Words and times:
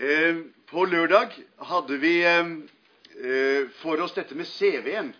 Eh, 0.00 0.36
på 0.64 0.86
lørdag 0.88 1.34
hadde 1.68 1.96
vi 2.00 2.14
eh, 2.24 2.46
eh, 3.20 3.66
for 3.82 4.00
oss 4.00 4.14
dette 4.16 4.32
med 4.32 4.48
CV-en. 4.48 5.10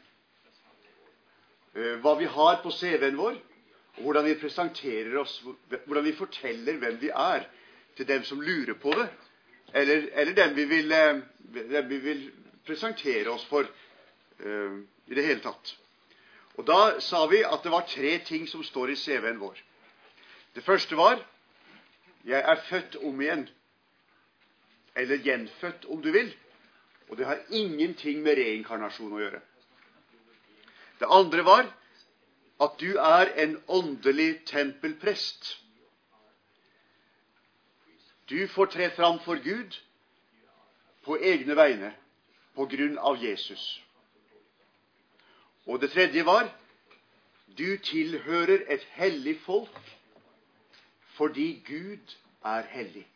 Hva 2.01 2.15
vi 2.19 2.27
har 2.27 2.57
på 2.65 2.73
CV-en 2.73 3.19
vår, 3.19 3.37
og 3.99 4.07
hvordan 4.07 4.25
vi 4.25 4.39
presenterer 4.41 5.19
oss, 5.21 5.37
hvordan 5.85 6.07
vi 6.07 6.15
forteller 6.17 6.81
hvem 6.81 6.97
vi 6.99 7.13
er, 7.13 7.45
til 7.95 8.09
dem 8.09 8.25
som 8.25 8.41
lurer 8.41 8.75
på 8.81 8.95
det, 8.97 9.07
eller, 9.77 10.09
eller 10.19 10.35
dem, 10.39 10.57
vi 10.57 10.65
vil, 10.73 10.91
dem, 10.91 11.93
vi 11.93 12.01
vil, 12.09 12.25
presentere 12.67 13.31
oss 13.31 13.45
for 13.47 13.69
i 14.41 15.15
det 15.15 15.29
hele 15.29 15.45
tatt. 15.45 15.77
Og 16.59 16.67
Da 16.67 16.81
sa 17.05 17.23
vi 17.31 17.45
at 17.47 17.63
det 17.63 17.73
var 17.73 17.87
tre 17.89 18.17
ting 18.27 18.49
som 18.51 18.65
står 18.67 18.91
i 18.91 18.99
CV-en 18.99 19.41
vår. 19.41 19.63
Det 20.57 20.65
første 20.65 20.97
var 20.97 21.21
'Jeg 22.25 22.43
er 22.43 22.67
født 22.69 22.97
om 23.05 23.21
igjen' 23.21 23.49
eller 25.01 25.23
gjenfødt, 25.25 25.85
om 25.89 26.03
du 26.03 26.11
vil. 26.13 26.31
Og 27.09 27.19
det 27.19 27.27
har 27.27 27.41
ingenting 27.51 28.23
med 28.23 28.39
reinkarnasjon 28.39 29.13
å 29.17 29.23
gjøre. 29.23 29.41
Det 31.01 31.09
andre 31.11 31.45
var 31.45 31.69
at 32.61 32.77
du 32.81 32.91
er 33.01 33.33
en 33.43 33.57
åndelig 33.69 34.45
tempelprest. 34.47 35.57
Du 38.31 38.47
får 38.49 38.67
tre 38.75 38.91
fram 38.95 39.19
for 39.25 39.41
Gud 39.43 39.79
på 41.05 41.17
egne 41.17 41.57
vegne 41.57 41.95
på 42.55 42.69
grunn 42.71 42.99
av 42.99 43.19
Jesus. 43.25 43.65
Og 45.67 45.81
det 45.81 45.91
tredje 45.95 46.25
var 46.27 46.51
du 47.59 47.79
tilhører 47.83 48.69
et 48.69 48.85
hellig 49.01 49.39
folk 49.47 49.81
fordi 51.17 51.63
Gud 51.67 52.15
er 52.45 52.63
hellig. 52.73 53.10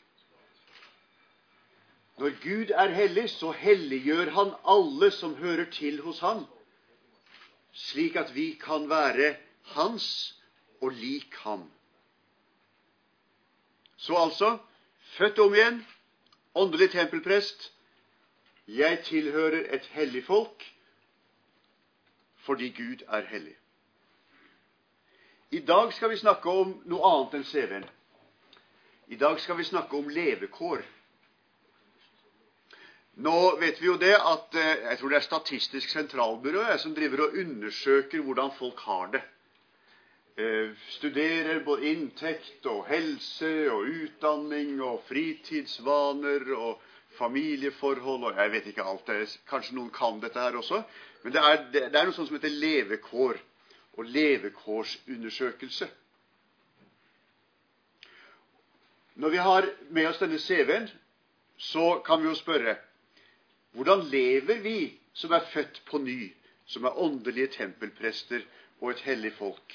Når 2.18 2.30
Gud 2.42 2.70
er 2.70 2.94
hellig, 2.94 3.30
så 3.30 3.50
helliggjør 3.50 4.30
han 4.30 4.52
alle 4.68 5.10
som 5.10 5.34
hører 5.34 5.70
til 5.70 6.00
hos 6.02 6.20
ham, 6.20 6.44
slik 7.72 8.16
at 8.16 8.34
vi 8.34 8.52
kan 8.60 8.88
være 8.90 9.34
hans 9.74 10.06
og 10.80 10.90
lik 10.90 11.34
ham. 11.34 11.70
Så 13.96 14.14
altså 14.16 14.58
født 15.16 15.38
om 15.38 15.54
igjen, 15.54 15.86
åndelig 16.54 16.90
tempelprest. 16.90 17.72
Jeg 18.68 19.04
tilhører 19.04 19.74
et 19.74 19.86
hellig 19.86 20.24
folk 20.24 20.70
fordi 22.44 22.68
Gud 22.68 23.02
er 23.08 23.24
hellig. 23.26 23.56
I 25.50 25.60
dag 25.60 25.92
skal 25.92 26.10
vi 26.10 26.16
snakke 26.16 26.50
om 26.50 26.74
noe 26.84 27.08
annet 27.08 27.38
enn 27.38 27.46
CV-en. 27.48 27.86
I 29.08 29.16
dag 29.16 29.40
skal 29.40 29.56
vi 29.56 29.64
snakke 29.64 29.96
om 29.96 30.08
levekår. 30.12 30.82
Nå 33.16 33.56
vet 33.60 33.78
vi 33.78 33.86
jo 33.86 33.94
det 33.94 34.16
at 34.18 34.56
eh, 34.58 34.88
jeg 34.88 34.98
tror 34.98 35.12
det 35.12 35.18
er 35.20 35.26
Statistisk 35.28 35.92
sentralbyrå 35.92 36.64
jeg, 36.66 36.80
som 36.82 36.94
driver 36.96 37.28
og 37.28 37.36
undersøker 37.38 38.22
hvordan 38.26 38.50
folk 38.58 38.80
har 38.88 39.12
det. 39.12 39.20
Eh, 40.34 40.72
studerer 40.96 41.60
både 41.62 41.92
inntekt 41.92 42.66
og 42.66 42.88
helse 42.88 43.52
og 43.70 43.86
utdanning 43.86 44.80
og 44.82 45.04
fritidsvaner 45.06 46.50
og 46.56 46.80
familieforhold 47.14 48.24
og 48.32 48.40
jeg 48.40 48.52
vet 48.52 48.66
ikke 48.72 48.86
alt. 48.90 49.06
Det 49.06 49.36
kanskje 49.46 49.76
noen 49.76 49.92
kan 49.94 50.18
dette 50.18 50.42
her 50.42 50.58
også. 50.58 50.80
Men 51.22 51.36
det 51.36 51.44
er, 51.50 51.60
det 51.70 51.82
er 51.92 52.08
noe 52.08 52.16
sånt 52.16 52.32
som 52.32 52.38
heter 52.40 52.56
levekår 52.64 53.38
og 53.94 54.10
levekårsundersøkelse. 54.10 55.86
Når 59.22 59.30
vi 59.30 59.38
har 59.38 59.70
med 59.94 60.10
oss 60.10 60.18
denne 60.18 60.42
CV-en, 60.42 60.90
så 61.62 62.00
kan 62.02 62.18
vi 62.18 62.26
jo 62.26 62.34
spørre 62.34 62.74
hvordan 63.74 64.06
lever 64.10 64.62
vi 64.62 64.78
som 65.12 65.32
er 65.34 65.46
født 65.52 65.80
på 65.90 65.98
ny, 65.98 66.32
som 66.66 66.84
er 66.84 66.98
åndelige 66.98 67.50
tempelprester 67.58 68.44
og 68.80 68.90
et 68.92 69.02
hellig 69.06 69.32
folk? 69.34 69.74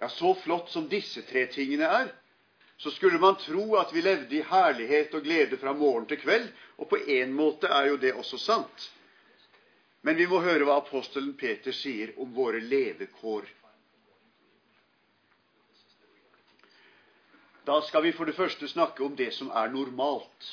Ja, 0.00 0.08
så 0.08 0.34
flott 0.34 0.70
som 0.70 0.88
disse 0.90 1.22
tre 1.24 1.46
tingene 1.52 1.86
er, 1.88 2.10
så 2.76 2.90
skulle 2.90 3.18
man 3.18 3.38
tro 3.40 3.76
at 3.80 3.94
vi 3.94 4.02
levde 4.04 4.36
i 4.36 4.42
herlighet 4.44 5.14
og 5.14 5.22
glede 5.24 5.56
fra 5.56 5.72
morgen 5.72 6.08
til 6.10 6.20
kveld, 6.20 6.50
og 6.76 6.90
på 6.90 6.98
en 7.08 7.32
måte 7.32 7.70
er 7.72 7.88
jo 7.92 7.96
det 7.96 8.12
også 8.12 8.38
sant. 8.38 8.90
Men 10.02 10.18
vi 10.18 10.26
må 10.26 10.42
høre 10.44 10.66
hva 10.66 10.76
apostelen 10.82 11.32
Peter 11.38 11.72
sier 11.72 12.12
om 12.20 12.34
våre 12.36 12.60
levekår. 12.60 13.48
Da 17.66 17.80
skal 17.82 18.04
vi 18.04 18.12
for 18.14 18.28
det 18.28 18.36
første 18.36 18.68
snakke 18.68 19.02
om 19.02 19.16
det 19.16 19.32
som 19.34 19.48
er 19.50 19.72
normalt. 19.72 20.52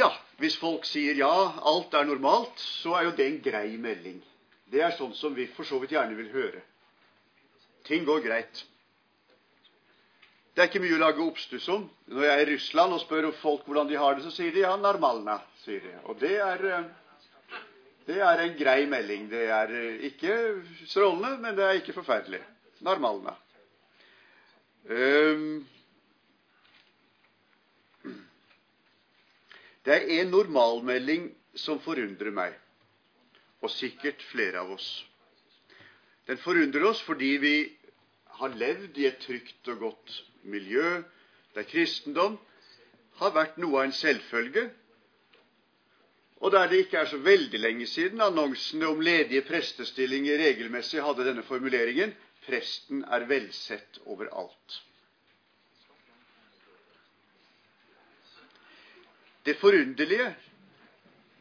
Ja, 0.00 0.08
hvis 0.40 0.56
folk 0.56 0.86
sier 0.88 1.18
ja, 1.18 1.30
alt 1.68 1.94
er 1.94 2.08
normalt, 2.08 2.60
så 2.80 2.96
er 2.96 3.08
jo 3.10 3.16
det 3.18 3.26
en 3.26 3.40
grei 3.44 3.68
melding. 3.76 4.20
Det 4.70 4.80
er 4.86 4.94
sånn 4.96 5.12
som 5.18 5.34
vi 5.36 5.48
for 5.52 5.68
så 5.68 5.80
vidt 5.82 5.92
gjerne 5.96 6.16
vil 6.16 6.30
høre. 6.32 6.62
Ting 7.84 8.06
går 8.08 8.22
greit. 8.24 8.62
Det 10.54 10.62
er 10.62 10.70
ikke 10.70 10.82
mye 10.82 10.96
å 10.96 11.02
lage 11.02 11.24
oppstuss 11.24 11.66
om. 11.72 11.84
Når 12.10 12.24
jeg 12.26 12.32
er 12.36 12.42
i 12.42 12.54
Russland 12.54 12.94
og 12.96 13.02
spør 13.02 13.28
folk 13.42 13.66
hvordan 13.68 13.90
de 13.90 13.98
har 14.00 14.16
det, 14.16 14.24
så 14.26 14.32
sier 14.34 14.54
de 14.54 14.64
ja, 14.64 14.72
normalna. 14.76 15.38
sier 15.64 15.82
de. 15.84 15.92
Og 16.10 16.18
det 16.20 16.32
er, 16.42 16.64
eh, 16.70 17.60
det 18.06 18.18
er 18.24 18.42
en 18.44 18.56
grei 18.58 18.78
melding. 18.90 19.28
Det 19.30 19.44
er 19.46 19.74
eh, 19.78 20.06
ikke 20.10 20.36
strålende, 20.86 21.36
men 21.44 21.56
det 21.58 21.66
er 21.66 21.80
ikke 21.80 21.96
forferdelig. 21.96 22.42
Normalna. 22.86 23.36
Um, 24.90 25.60
Det 29.84 29.94
er 29.96 30.20
en 30.20 30.28
normalmelding 30.32 31.22
som 31.56 31.78
forundrer 31.80 32.32
meg, 32.36 32.56
og 33.64 33.72
sikkert 33.72 34.20
flere 34.30 34.60
av 34.60 34.74
oss. 34.74 34.88
Den 36.28 36.40
forundrer 36.42 36.84
oss 36.90 37.00
fordi 37.06 37.30
vi 37.44 37.52
har 38.40 38.52
levd 38.60 38.98
i 39.00 39.06
et 39.08 39.22
trygt 39.24 39.70
og 39.72 39.80
godt 39.86 40.18
miljø 40.52 40.84
der 41.56 41.66
kristendom 41.68 42.36
har 43.20 43.32
vært 43.34 43.56
noe 43.60 43.80
av 43.80 43.88
en 43.88 43.96
selvfølge, 43.96 44.66
og 46.40 46.52
der 46.54 46.68
det 46.72 46.82
ikke 46.84 47.00
er 47.02 47.08
så 47.10 47.18
veldig 47.24 47.58
lenge 47.60 47.88
siden 47.90 48.20
annonsene 48.24 48.88
om 48.88 49.00
ledige 49.04 49.42
prestestillinger 49.48 50.38
regelmessig 50.40 51.02
hadde 51.04 51.26
denne 51.26 51.44
formuleringen 51.44 52.14
'Presten 52.46 53.02
er 53.04 53.26
velsett 53.28 53.98
overalt'. 54.06 54.78
Det 59.44 59.56
forunderlige 59.56 60.36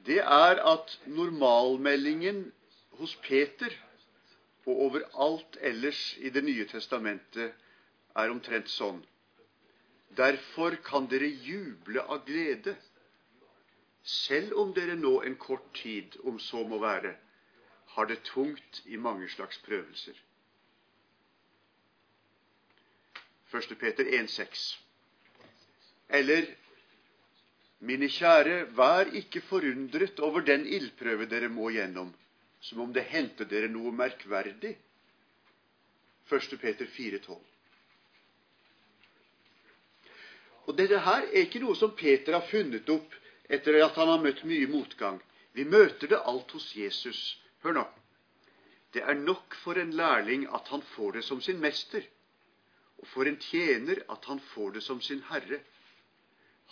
det 0.06 0.20
er 0.20 0.62
at 0.74 1.00
normalmeldingen 1.06 2.52
hos 2.92 3.16
Peter 3.16 3.74
og 4.66 4.80
overalt 4.86 5.58
ellers 5.62 6.18
i 6.18 6.30
Det 6.30 6.44
nye 6.44 6.66
testamentet 6.72 7.54
er 8.16 8.32
omtrent 8.32 8.70
sånn. 8.70 9.02
Derfor 10.18 10.78
kan 10.86 11.08
dere 11.12 11.28
juble 11.48 12.02
av 12.02 12.24
glede, 12.28 12.76
selv 14.04 14.56
om 14.62 14.74
dere 14.74 14.96
nå 14.96 15.20
en 15.26 15.36
kort 15.36 15.68
tid, 15.82 16.18
om 16.24 16.40
så 16.40 16.64
må 16.68 16.80
være, 16.82 17.16
har 17.96 18.06
det 18.06 18.22
tungt 18.32 18.82
i 18.86 18.98
mange 18.98 19.30
slags 19.30 19.58
prøvelser. 19.66 20.14
1. 23.54 23.78
Peter 23.82 24.06
1,6. 24.06 24.66
Eller 26.10 26.46
mine 27.80 28.10
kjære, 28.12 28.66
vær 28.76 29.12
ikke 29.16 29.42
forundret 29.42 30.20
over 30.20 30.44
den 30.46 30.66
ildprøve 30.68 31.30
dere 31.32 31.50
må 31.50 31.70
gjennom, 31.72 32.12
som 32.62 32.82
om 32.84 32.94
det 32.94 33.06
hendte 33.12 33.48
dere 33.48 33.70
noe 33.72 33.92
merkverdig. 33.96 34.76
1. 36.30 36.60
Peter 36.62 36.86
4,12. 36.86 37.38
Og 40.70 40.78
Dette 40.78 41.00
her 41.02 41.24
er 41.26 41.48
ikke 41.48 41.64
noe 41.64 41.76
som 41.76 41.96
Peter 41.98 42.36
har 42.38 42.46
funnet 42.46 42.90
opp 42.94 43.16
etter 43.50 43.80
at 43.82 43.96
han 43.98 44.12
har 44.12 44.22
møtt 44.22 44.44
mye 44.46 44.68
motgang. 44.70 45.18
Vi 45.58 45.66
møter 45.66 46.12
det 46.12 46.20
alt 46.30 46.52
hos 46.54 46.68
Jesus. 46.78 47.40
Hør 47.64 47.80
nå. 47.80 47.86
Det 48.94 49.02
er 49.02 49.18
nok 49.18 49.56
for 49.64 49.80
en 49.82 49.96
lærling 49.98 50.46
at 50.54 50.70
han 50.70 50.84
får 50.94 51.18
det 51.18 51.24
som 51.26 51.42
sin 51.42 51.60
mester, 51.62 52.04
og 53.02 53.08
for 53.08 53.26
en 53.30 53.38
tjener 53.42 54.04
at 54.10 54.26
han 54.30 54.40
får 54.54 54.78
det 54.78 54.84
som 54.86 55.02
sin 55.02 55.24
herre. 55.30 55.62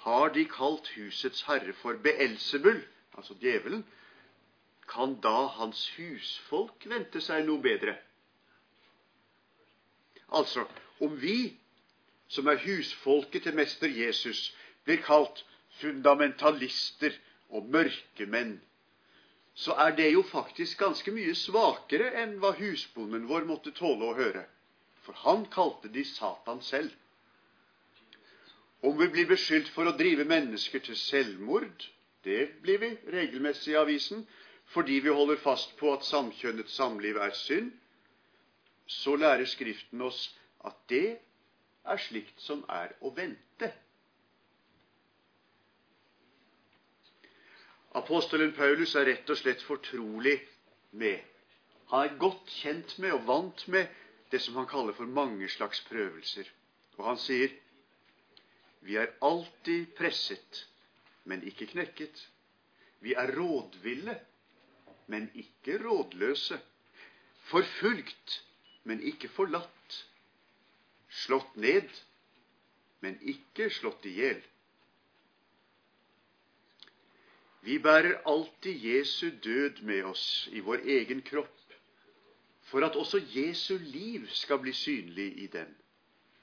Har 0.07 0.29
de 0.31 0.45
kalt 0.47 0.87
husets 0.95 1.41
herre 1.49 1.73
for 1.75 1.97
Beelzebul, 2.03 2.77
altså 3.17 3.35
djevelen, 3.41 3.81
kan 4.87 5.17
da 5.23 5.49
hans 5.57 5.81
husfolk 5.97 6.85
vente 6.87 7.19
seg 7.25 7.43
noe 7.47 7.59
bedre? 7.65 7.97
Altså, 10.39 10.63
om 11.03 11.17
vi, 11.19 11.57
som 12.31 12.47
er 12.47 12.63
husfolket 12.63 13.43
til 13.49 13.57
mester 13.59 13.91
Jesus, 13.91 14.45
blir 14.87 15.03
kalt 15.03 15.43
fundamentalister 15.81 17.19
og 17.49 17.67
mørkemenn, 17.75 18.55
så 19.59 19.75
er 19.83 19.91
det 19.97 20.13
jo 20.13 20.23
faktisk 20.31 20.79
ganske 20.85 21.11
mye 21.11 21.35
svakere 21.35 22.13
enn 22.21 22.37
hva 22.39 22.53
husbonden 22.61 23.27
vår 23.27 23.47
måtte 23.51 23.75
tåle 23.75 24.07
å 24.07 24.15
høre. 24.21 24.45
For 25.03 25.19
han 25.25 25.47
kalte 25.51 25.91
de 25.91 26.07
Satan 26.07 26.63
selv. 26.63 26.95
Om 28.81 28.97
vi 28.97 29.07
blir 29.09 29.25
beskyldt 29.29 29.69
for 29.73 29.89
å 29.89 29.95
drive 29.97 30.25
mennesker 30.29 30.83
til 30.85 30.97
selvmord, 30.99 31.85
det 32.27 32.43
blir 32.61 32.77
vi 32.81 32.89
regelmessig 33.13 33.73
i 33.73 33.79
avisen, 33.79 34.21
fordi 34.73 34.99
vi 35.05 35.13
holder 35.15 35.39
fast 35.41 35.73
på 35.79 35.93
at 35.95 36.05
samkjønnet 36.05 36.69
samliv 36.69 37.17
er 37.23 37.33
synd, 37.39 37.71
så 38.87 39.15
lærer 39.19 39.47
Skriften 39.49 40.01
oss 40.05 40.27
at 40.67 40.77
det 40.91 41.17
er 41.87 42.03
slikt 42.03 42.39
som 42.43 42.61
er 42.69 42.93
å 43.01 43.11
vente. 43.15 43.71
Apostelen 47.97 48.53
Paulus 48.53 48.93
er 48.99 49.07
rett 49.09 49.29
og 49.33 49.39
slett 49.39 49.63
fortrolig 49.65 50.37
med 50.91 51.23
Han 51.87 52.03
er 52.03 52.17
godt 52.19 52.51
kjent 52.51 52.97
med 52.99 53.13
og 53.15 53.23
vant 53.25 53.61
med 53.71 53.87
det 54.31 54.41
som 54.43 54.57
han 54.59 54.67
kaller 54.67 54.93
for 54.93 55.07
mange 55.07 55.47
slags 55.49 55.79
prøvelser. 55.87 56.43
Og 56.99 57.05
han 57.07 57.19
sier 57.21 57.53
vi 58.81 58.95
er 58.95 59.13
alltid 59.21 59.93
presset, 59.97 60.67
men 61.23 61.43
ikke 61.43 61.67
knekket. 61.73 62.27
Vi 62.99 63.13
er 63.13 63.31
rådville, 63.37 64.19
men 65.07 65.31
ikke 65.35 65.77
rådløse. 65.83 66.59
Forfulgt, 67.49 68.43
men 68.83 69.01
ikke 69.03 69.29
forlatt. 69.29 69.97
Slått 71.09 71.55
ned, 71.55 71.89
men 72.99 73.17
ikke 73.21 73.69
slått 73.71 74.05
i 74.05 74.13
hjel. 74.19 74.41
Vi 77.67 77.77
bærer 77.83 78.21
alltid 78.25 78.83
Jesu 78.85 79.29
død 79.43 79.81
med 79.83 80.03
oss 80.07 80.47
i 80.51 80.59
vår 80.63 80.85
egen 80.87 81.21
kropp, 81.21 81.73
for 82.69 82.85
at 82.85 82.95
også 82.95 83.19
Jesu 83.33 83.77
liv 83.77 84.27
skal 84.31 84.59
bli 84.63 84.73
synlig 84.73 85.27
i 85.43 85.47
den. 85.51 85.73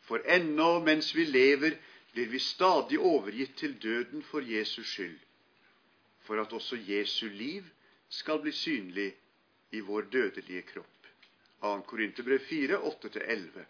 For 0.05 0.21
ennå 0.29 0.81
mens 0.85 1.15
vi 1.17 1.25
lever, 1.25 1.79
blir 2.15 2.31
vi 2.31 2.39
stadig 2.39 2.99
overgitt 3.01 3.57
til 3.59 3.75
døden 3.83 4.23
for 4.23 4.41
Jesus 4.47 4.87
skyld, 4.87 5.19
for 6.23 6.41
at 6.41 6.53
også 6.53 6.79
Jesu 6.87 7.27
liv 7.27 7.67
skal 8.09 8.39
bli 8.43 8.53
synlig 8.53 9.11
i 9.75 9.81
vår 9.81 10.07
dødelige 10.13 10.63
kropp. 10.63 10.87
2. 11.61 11.81
Korinterbrev 11.91 12.41
4, 12.49 12.79
8-11. 12.79 13.65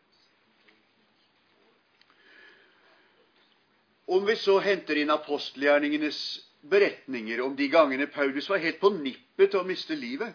Om 4.06 4.26
vi 4.26 4.36
så 4.36 4.58
henter 4.60 4.98
inn 5.00 5.12
apostelgjerningenes 5.14 6.18
beretninger 6.68 7.40
om 7.40 7.56
de 7.56 7.68
gangene 7.72 8.06
Paulus 8.06 8.48
var 8.50 8.60
helt 8.60 8.80
på 8.82 8.90
nippet 8.98 9.52
til 9.52 9.62
å 9.62 9.68
miste 9.68 9.96
livet 9.96 10.34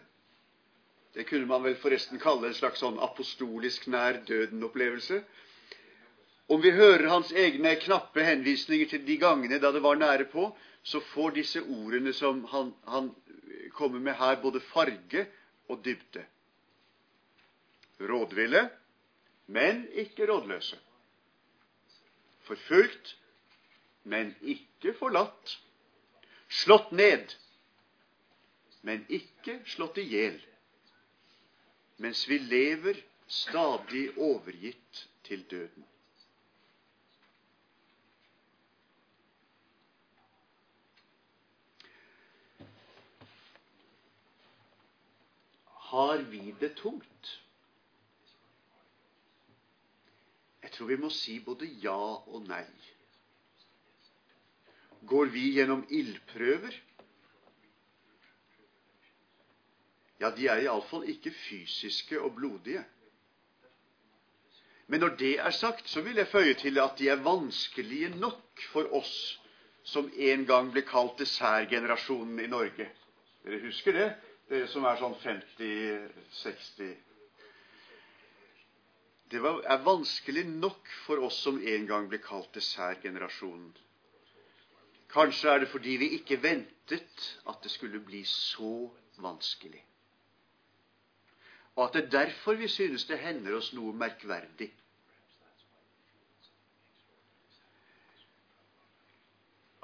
Det 1.14 1.26
kunne 1.30 1.50
man 1.50 1.64
vel 1.66 1.78
forresten 1.78 2.22
kalle 2.22 2.50
en 2.50 2.58
slags 2.58 2.82
sånn 2.82 3.00
apostolisk 3.02 3.88
nær 3.90 4.20
døden-opplevelse. 4.28 5.18
Om 6.50 6.62
vi 6.62 6.72
hører 6.74 7.06
hans 7.12 7.30
egne 7.32 7.76
knappe 7.78 8.24
henvisninger 8.26 8.90
til 8.90 9.04
de 9.06 9.20
gangene 9.22 9.60
da 9.62 9.70
det 9.72 9.84
var 9.86 10.00
nære 10.02 10.26
på, 10.32 10.48
så 10.84 10.98
får 11.12 11.36
disse 11.36 11.62
ordene 11.62 12.14
som 12.18 12.42
han, 12.50 12.72
han 12.90 13.12
kommer 13.78 14.00
med 14.02 14.18
her, 14.18 14.40
både 14.42 14.62
farge 14.72 15.28
og 15.70 15.84
dybde. 15.86 16.24
Rådville, 18.02 18.64
men 19.46 19.84
ikke 19.94 20.26
rådløse. 20.32 20.80
Forfulgt, 22.48 23.14
men 24.04 24.34
ikke 24.42 24.96
forlatt. 24.98 25.54
Slått 26.50 26.90
ned, 26.98 27.36
men 28.82 29.06
ikke 29.10 29.60
slått 29.70 30.02
i 30.02 30.08
hjel. 30.16 30.42
Mens 32.02 32.26
vi 32.30 32.42
lever 32.42 32.98
stadig 33.28 34.08
overgitt 34.18 35.06
til 35.30 35.46
døden. 35.52 35.86
Har 45.90 46.18
vi 46.18 46.56
det 46.60 46.76
tungt? 46.78 47.30
Jeg 50.62 50.72
tror 50.72 50.88
vi 50.92 50.98
må 51.02 51.10
si 51.10 51.40
både 51.42 51.66
ja 51.82 51.98
og 51.98 52.44
nei. 52.46 52.68
Går 55.10 55.32
vi 55.34 55.48
gjennom 55.56 55.82
ildprøver? 55.90 56.78
Ja, 60.20 60.30
de 60.36 60.46
er 60.52 60.62
iallfall 60.68 61.10
ikke 61.10 61.34
fysiske 61.34 62.22
og 62.22 62.36
blodige. 62.38 62.86
Men 64.88 65.00
når 65.00 65.18
det 65.18 65.36
er 65.40 65.58
sagt, 65.58 65.90
så 65.90 66.06
vil 66.06 66.22
jeg 66.22 66.28
føye 66.28 66.54
til 66.54 66.78
at 66.86 66.98
de 67.02 67.10
er 67.10 67.26
vanskelige 67.26 68.14
nok 68.20 68.66
for 68.74 68.94
oss 68.94 69.40
som 69.84 70.10
en 70.14 70.46
gang 70.46 70.70
ble 70.74 70.86
kalt 70.86 71.18
dessertgenerasjonen 71.18 72.46
i 72.46 72.50
Norge. 72.52 72.92
Dere 73.42 73.66
husker 73.66 73.96
det? 73.96 74.10
Dere 74.50 74.68
som 74.72 74.86
er 74.90 74.98
sånn 74.98 75.14
50-60 75.22 76.96
Det 79.30 79.42
er 79.46 79.84
vanskelig 79.86 80.46
nok 80.50 80.90
for 81.06 81.22
oss 81.28 81.38
som 81.46 81.60
en 81.62 81.86
gang 81.90 82.08
ble 82.10 82.18
kalt 82.24 82.50
dessertgenerasjonen. 82.58 83.70
Kanskje 85.14 85.52
er 85.52 85.62
det 85.62 85.70
fordi 85.70 86.00
vi 86.02 86.10
ikke 86.18 86.40
ventet 86.42 87.28
at 87.46 87.62
det 87.62 87.72
skulle 87.74 88.02
bli 88.02 88.24
så 88.26 88.90
vanskelig. 89.22 89.84
Og 91.78 91.86
at 91.86 91.94
det 91.94 92.04
er 92.04 92.12
derfor 92.26 92.58
vi 92.58 92.68
synes 92.74 93.06
det 93.06 93.22
hender 93.22 93.60
oss 93.60 93.70
noe 93.78 93.94
merkverdig. 93.94 94.72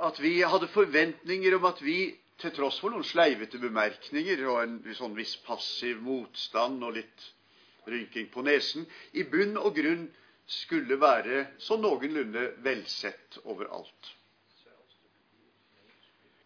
At 0.09 0.17
vi 0.19 0.39
hadde 0.41 0.73
forventninger 0.73 1.55
om 1.55 1.69
at 1.69 1.85
vi 1.85 1.99
til 2.41 2.51
tross 2.55 2.79
for 2.83 2.91
noen 2.91 3.05
sleivete 3.07 3.59
bemerkninger 3.61 4.43
og 4.49 4.61
en 4.63 4.75
sånn 4.97 5.15
viss 5.15 5.35
passiv 5.45 6.01
motstand 6.03 6.83
og 6.83 6.97
litt 6.97 7.29
rynking 7.87 8.27
på 8.33 8.43
nesen, 8.45 8.85
i 9.13 9.23
bunn 9.23 9.57
og 9.61 9.75
grunn 9.77 10.07
skulle 10.45 10.97
være 11.01 11.45
så 11.61 11.77
noenlunde 11.79 12.47
velsett 12.65 13.39
overalt. 13.43 14.11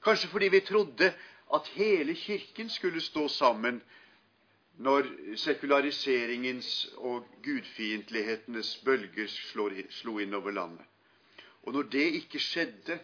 Kanskje 0.04 0.30
fordi 0.32 0.50
vi 0.54 0.62
trodde 0.64 1.10
at 1.56 1.72
hele 1.76 2.16
Kirken 2.16 2.70
skulle 2.70 3.02
stå 3.02 3.28
sammen 3.28 3.82
når 4.80 5.10
sekulariseringens 5.36 6.70
og 7.04 7.26
gudfiendtlighetenes 7.44 8.78
bølger 8.86 9.28
slo 9.28 10.20
inn 10.24 10.38
over 10.38 10.56
landet. 10.56 10.86
Og 11.68 11.76
når 11.76 11.90
det 11.92 12.06
ikke 12.22 12.40
skjedde, 12.40 13.00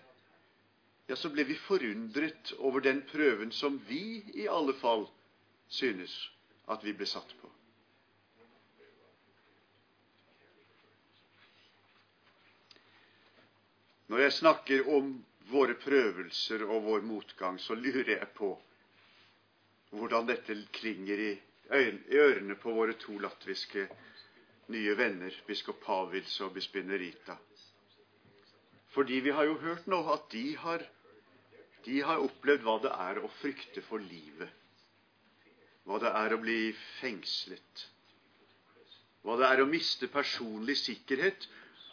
ja, 1.08 1.16
så 1.16 1.30
ble 1.30 1.44
vi 1.46 1.56
forundret 1.56 2.54
over 2.58 2.82
den 2.82 3.04
prøven 3.10 3.52
som 3.54 3.78
vi 3.88 4.24
i 4.34 4.48
alle 4.50 4.74
fall 4.80 5.06
synes 5.68 6.14
at 6.72 6.84
vi 6.86 6.94
ble 6.98 7.06
satt 7.10 7.36
på. 7.42 7.50
Når 14.08 14.22
jeg 14.22 14.34
snakker 14.34 14.90
om 14.94 15.14
våre 15.50 15.74
prøvelser 15.82 16.66
og 16.66 16.86
vår 16.86 17.06
motgang, 17.06 17.58
så 17.60 17.78
lurer 17.78 18.16
jeg 18.18 18.28
på 18.38 18.52
hvordan 19.96 20.28
dette 20.30 20.58
klinger 20.76 21.22
i, 21.22 21.32
ørene 21.74 22.58
på 22.62 22.74
våre 22.74 22.94
to 23.02 23.18
latviske 23.22 23.88
nye 24.74 24.98
venner, 24.98 25.34
biskop 25.48 25.82
Pavils 25.86 26.38
og 26.42 26.54
bispinne 26.58 26.98
Rita. 26.98 27.38
Fordi 28.94 29.20
vi 29.26 29.34
har 29.34 29.46
jo 29.50 29.58
hørt 29.62 29.88
nå 29.92 30.02
at 30.14 30.30
de 30.32 30.46
har 30.62 30.86
de 31.86 32.02
har 32.02 32.22
opplevd 32.24 32.64
hva 32.66 32.78
det 32.84 32.92
er 32.92 33.20
å 33.22 33.32
frykte 33.40 33.84
for 33.86 34.02
livet. 34.02 34.50
Hva 35.86 36.00
det 36.02 36.12
er 36.18 36.34
å 36.34 36.42
bli 36.42 36.72
fengslet. 37.00 37.86
Hva 39.26 39.38
det 39.38 39.50
er 39.52 39.62
å 39.62 39.70
miste 39.70 40.10
personlig 40.10 40.78
sikkerhet 40.82 41.48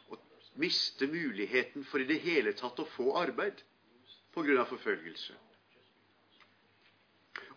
og 0.09 0.21
miste 0.61 1.09
muligheten 1.09 1.85
for 1.89 2.01
i 2.01 2.09
det 2.09 2.21
hele 2.25 2.55
tatt 2.57 2.81
å 2.81 2.89
få 2.97 3.13
arbeid 3.21 3.61
på 4.33 4.45
grunn 4.47 4.61
av 4.63 4.71
forfølgelse. 4.73 5.37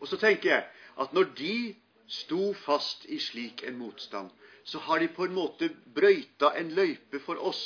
Og 0.01 0.08
så 0.12 0.20
tenker 0.20 0.51
jeg 0.51 0.68
at 1.00 1.15
når 1.15 1.32
de 1.39 1.56
sto 2.12 2.51
fast 2.65 3.08
i 3.12 3.20
slik 3.20 3.63
en 3.68 3.80
motstand, 3.80 4.30
så 4.65 4.82
har 4.88 5.00
de 5.00 5.08
på 5.13 5.25
en 5.25 5.36
måte 5.36 5.70
brøyta 5.96 6.51
en 6.60 6.74
løype 6.75 7.20
for 7.24 7.39
oss 7.39 7.63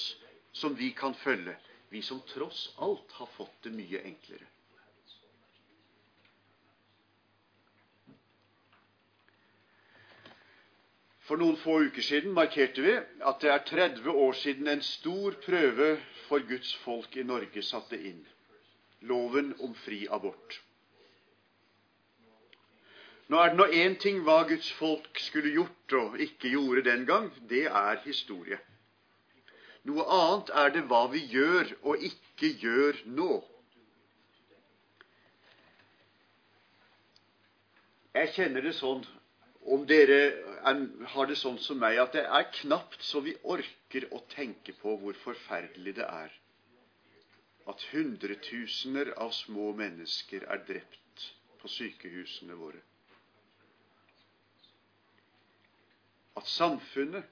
som 0.54 0.76
vi 0.78 0.92
kan 0.94 1.16
følge, 1.24 1.56
vi 1.90 2.02
som 2.06 2.22
tross 2.30 2.68
alt 2.78 3.12
har 3.18 3.30
fått 3.38 3.64
det 3.66 3.74
mye 3.74 4.02
enklere. 4.06 4.46
For 11.30 11.38
noen 11.38 11.60
få 11.62 11.76
uker 11.86 12.02
siden 12.02 12.34
markerte 12.34 12.82
vi 12.82 12.96
at 12.98 13.44
det 13.44 13.50
er 13.54 13.60
30 13.70 14.10
år 14.10 14.32
siden 14.34 14.68
en 14.72 14.80
stor 14.82 15.36
prøve 15.44 15.92
for 16.26 16.42
Guds 16.50 16.72
folk 16.82 17.14
i 17.22 17.26
Norge 17.32 17.62
satte 17.62 18.00
inn 18.02 18.24
loven 19.12 19.52
om 19.62 19.76
fri 19.84 20.08
abort. 20.10 20.58
Nå 23.30 23.38
er 23.38 23.54
det 23.54 23.60
nå 23.60 23.68
én 23.78 24.00
ting 24.02 24.24
hva 24.26 24.40
Guds 24.50 24.72
folk 24.80 25.22
skulle 25.22 25.54
gjort 25.54 25.96
og 26.00 26.18
ikke 26.26 26.50
gjorde 26.50 26.84
den 26.90 27.06
gang. 27.06 27.30
Det 27.50 27.68
er 27.68 28.02
historie. 28.08 28.58
Noe 29.86 30.08
annet 30.10 30.50
er 30.64 30.74
det 30.74 30.84
hva 30.90 31.04
vi 31.14 31.22
gjør 31.30 31.76
og 31.84 32.10
ikke 32.10 32.50
gjør 32.66 33.06
nå. 33.06 33.32
Jeg 38.18 38.34
kjenner 38.34 38.66
det 38.66 38.74
sånn, 38.82 39.06
om 39.66 39.86
dere 39.88 40.20
har 41.14 41.28
det 41.28 41.38
sånn 41.40 41.58
som 41.62 41.80
meg, 41.82 41.98
at 42.00 42.14
det 42.16 42.26
er 42.26 42.52
knapt 42.62 43.04
så 43.04 43.22
vi 43.26 43.36
orker 43.44 44.08
å 44.16 44.22
tenke 44.32 44.74
på 44.82 44.96
hvor 45.02 45.18
forferdelig 45.24 45.96
det 46.00 46.08
er 46.08 46.36
at 47.70 47.84
hundretusener 47.92 49.12
av 49.22 49.34
små 49.36 49.72
mennesker 49.78 50.46
er 50.50 50.64
drept 50.66 51.26
på 51.62 51.70
sykehusene 51.70 52.56
våre. 52.58 52.80
At 56.40 56.48
samfunnet, 56.50 57.26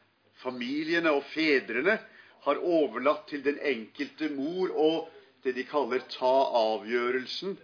familiene 0.43 1.13
og 1.15 1.23
fedrene 1.31 1.97
har 2.45 2.59
overlatt 2.61 3.25
til 3.31 3.41
den 3.45 3.57
enkelte 3.65 4.29
mor 4.33 4.73
å 4.77 4.89
det 5.45 5.55
de 5.57 5.63
kaller 5.69 6.03
ta 6.11 6.35
avgjørelsen 6.59 7.55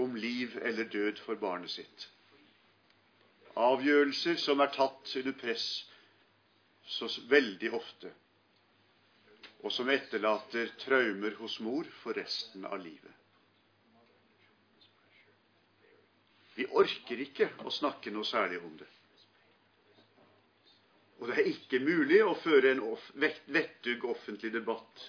om 0.00 0.16
liv 0.16 0.56
eller 0.62 0.88
død 0.88 1.20
for 1.26 1.40
barnet 1.40 1.72
sitt. 1.74 2.06
Avgjørelser 3.58 4.36
som 4.38 4.60
er 4.62 4.70
tatt 4.74 5.14
under 5.18 5.34
press 5.40 5.64
så 6.90 7.06
veldig 7.30 7.70
ofte, 7.74 8.10
og 9.62 9.72
som 9.74 9.90
etterlater 9.92 10.70
traumer 10.80 11.34
hos 11.38 11.58
mor 11.62 11.86
for 12.02 12.16
resten 12.18 12.64
av 12.66 12.78
livet. 12.82 13.12
Vi 16.54 16.66
orker 16.76 17.22
ikke 17.24 17.50
å 17.64 17.70
snakke 17.72 18.10
noe 18.12 18.26
særlig 18.26 18.58
om 18.60 18.74
det. 18.80 18.88
Og 21.20 21.28
det 21.28 21.36
er 21.38 21.50
ikke 21.52 21.82
mulig 21.84 22.22
å 22.24 22.34
føre 22.40 22.72
en 22.74 22.82
vettug 23.52 24.04
offentlig 24.08 24.50
debatt 24.54 25.06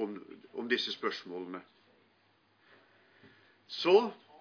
om, 0.00 0.16
om 0.56 0.68
disse 0.68 0.92
spørsmålene. 0.94 1.60
Så 3.68 3.94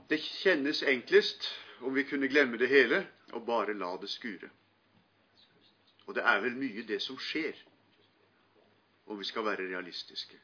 det 0.10 0.22
kjennes 0.24 0.84
enklest 0.88 1.46
om 1.84 1.94
vi 1.94 2.04
kunne 2.08 2.28
glemme 2.28 2.58
det 2.58 2.70
hele 2.72 3.04
og 3.34 3.46
bare 3.46 3.76
la 3.78 3.92
det 4.02 4.10
skure. 4.10 4.50
Og 6.06 6.16
det 6.16 6.24
er 6.24 6.42
vel 6.44 6.56
mye 6.60 6.84
det 6.88 7.02
som 7.02 7.20
skjer, 7.20 7.56
om 9.08 9.20
vi 9.20 9.28
skal 9.28 9.46
være 9.46 9.68
realistiske. 9.70 10.40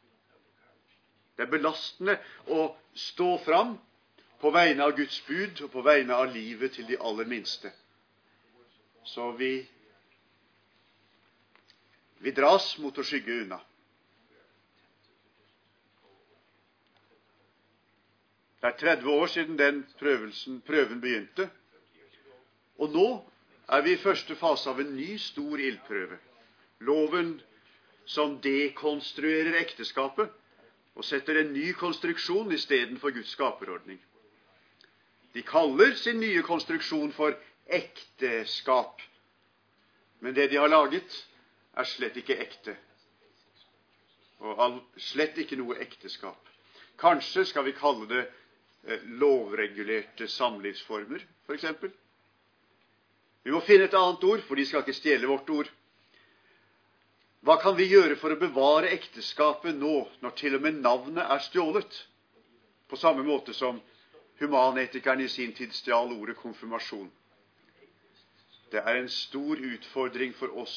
Det 1.35 1.45
er 1.45 1.51
belastende 1.51 2.17
å 2.51 2.65
stå 2.95 3.29
fram 3.45 3.77
på 4.39 4.51
vegne 4.51 4.83
av 4.83 4.95
Guds 4.97 5.21
bud 5.27 5.61
og 5.63 5.71
på 5.71 5.83
vegne 5.83 6.15
av 6.15 6.31
livet 6.33 6.75
til 6.75 6.87
de 6.87 6.99
aller 6.99 7.27
minste. 7.27 7.71
Så 9.07 9.31
vi, 9.39 9.53
vi 12.19 12.31
dras 12.35 12.73
mot 12.83 12.97
å 12.97 13.05
skygge 13.07 13.41
unna. 13.43 13.59
Det 18.61 18.67
er 18.67 18.95
30 18.95 19.11
år 19.11 19.27
siden 19.27 19.59
den 19.59 19.85
prøven 20.65 21.01
begynte. 21.01 21.49
Og 22.77 22.89
nå 22.91 23.07
er 23.69 23.81
vi 23.81 23.93
i 23.93 24.01
første 24.01 24.35
fase 24.35 24.69
av 24.69 24.79
en 24.81 24.95
ny, 24.95 25.15
stor 25.17 25.59
ildprøve. 25.59 26.17
Loven 26.79 27.37
som 28.05 28.39
dekonstruerer 28.43 29.55
ekteskapet 29.61 30.31
og 30.95 31.05
setter 31.05 31.39
en 31.39 31.53
ny 31.53 31.71
konstruksjon 31.77 32.51
istedenfor 32.51 33.13
Guds 33.15 33.31
skaperordning. 33.35 33.99
De 35.33 35.43
kaller 35.45 35.95
sin 35.95 36.19
nye 36.19 36.41
konstruksjon 36.43 37.13
for 37.15 37.37
ekteskap. 37.67 38.99
Men 40.19 40.35
det 40.35 40.49
de 40.51 40.59
har 40.59 40.67
laget, 40.67 41.15
er 41.77 41.87
slett 41.87 42.17
ikke 42.19 42.35
ekte. 42.43 42.75
Og 44.39 44.81
slett 44.97 45.37
ikke 45.39 45.59
noe 45.59 45.79
ekteskap. 45.79 46.39
Kanskje 46.99 47.45
skal 47.47 47.63
vi 47.69 47.77
kalle 47.77 48.07
det 48.09 48.25
lovregulerte 49.19 50.27
samlivsformer, 50.27 51.25
f.eks. 51.47 51.65
Vi 53.43 53.51
må 53.51 53.61
finne 53.63 53.87
et 53.87 53.95
annet 53.97 54.23
ord, 54.27 54.41
for 54.47 54.59
de 54.59 54.65
skal 54.67 54.83
ikke 54.83 54.95
stjele 54.97 55.27
vårt 55.29 55.49
ord. 55.53 55.69
Hva 57.45 57.55
kan 57.61 57.75
vi 57.77 57.87
gjøre 57.87 58.17
for 58.19 58.35
å 58.35 58.39
bevare 58.39 58.91
ekteskapet 58.91 59.75
nå, 59.79 60.03
når 60.23 60.33
til 60.39 60.57
og 60.57 60.63
med 60.65 60.81
navnet 60.83 61.23
er 61.23 61.43
stjålet? 61.45 62.01
På 62.91 62.99
samme 62.99 63.23
måte 63.23 63.53
som 63.55 63.79
humanetikeren 64.41 65.23
i 65.23 65.29
sin 65.31 65.53
tid 65.55 65.71
stjal 65.75 66.11
ordet 66.15 66.35
konfirmasjon. 66.39 67.07
Det 68.69 68.81
er 68.83 68.99
en 68.99 69.09
stor 69.09 69.59
utfordring 69.59 70.33
for 70.37 70.51
oss 70.61 70.75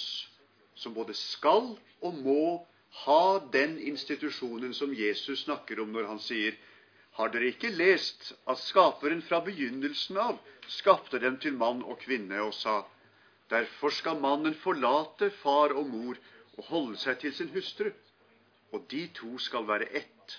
som 0.79 0.95
både 0.97 1.15
skal 1.19 1.75
og 2.01 2.15
må 2.25 2.63
ha 3.05 3.39
den 3.53 3.77
institusjonen 3.81 4.73
som 4.77 4.95
Jesus 4.97 5.45
snakker 5.45 5.81
om 5.83 5.93
når 5.93 6.09
han 6.09 6.23
sier 6.23 6.57
har 7.19 7.29
dere 7.33 7.53
ikke 7.53 7.71
lest 7.77 8.33
at 8.49 8.59
Skaperen 8.59 9.23
fra 9.23 9.41
begynnelsen 9.45 10.17
av 10.17 10.39
skapte 10.69 11.21
dem 11.21 11.37
til 11.43 11.57
mann 11.61 11.83
og 11.83 11.99
kvinne 12.01 12.41
og 12.43 12.55
sa:" 12.55 12.83
Derfor 13.51 13.93
skal 13.93 14.21
mannen 14.21 14.55
forlate 14.55 15.31
far 15.43 15.75
og 15.77 15.87
mor 15.87 16.17
og 16.57 16.65
holde 16.65 16.97
seg 16.97 17.19
til 17.21 17.35
sin 17.35 17.51
hustru, 17.53 17.91
og 18.73 18.87
de 18.91 19.07
to 19.19 19.39
skal 19.39 19.67
være 19.69 19.89
ett. 19.93 20.39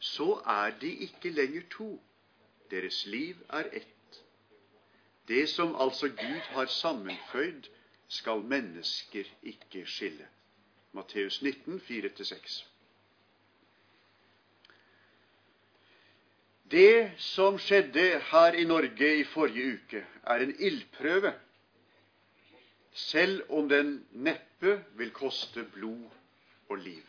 Så 0.00 0.40
er 0.46 0.70
de 0.80 0.94
ikke 1.08 1.30
lenger 1.30 1.62
to. 1.70 2.00
Deres 2.70 3.06
liv 3.06 3.36
er 3.48 3.68
ett. 3.72 4.22
Det 5.28 5.48
som 5.48 5.76
altså 5.76 6.08
Gud 6.08 6.40
har 6.56 6.66
sammenføyd, 6.66 7.68
skal 8.08 8.40
mennesker 8.40 9.24
ikke 9.42 9.86
skille. 9.86 10.28
Matteus 10.92 11.42
19, 11.42 11.80
4-6. 11.80 12.64
Det 16.70 17.12
som 17.22 17.58
skjedde 17.58 18.20
her 18.30 18.52
i 18.58 18.64
Norge 18.64 19.10
i 19.20 19.24
forrige 19.24 19.74
uke, 19.74 20.06
er 20.26 20.42
en 20.42 20.54
ildprøve, 20.58 21.32
selv 22.92 23.44
om 23.50 23.68
den 23.68 24.06
neppe 24.10 24.84
vil 24.96 25.12
koste 25.14 25.64
blod 25.74 26.10
og 26.68 26.76
liv. 26.76 27.02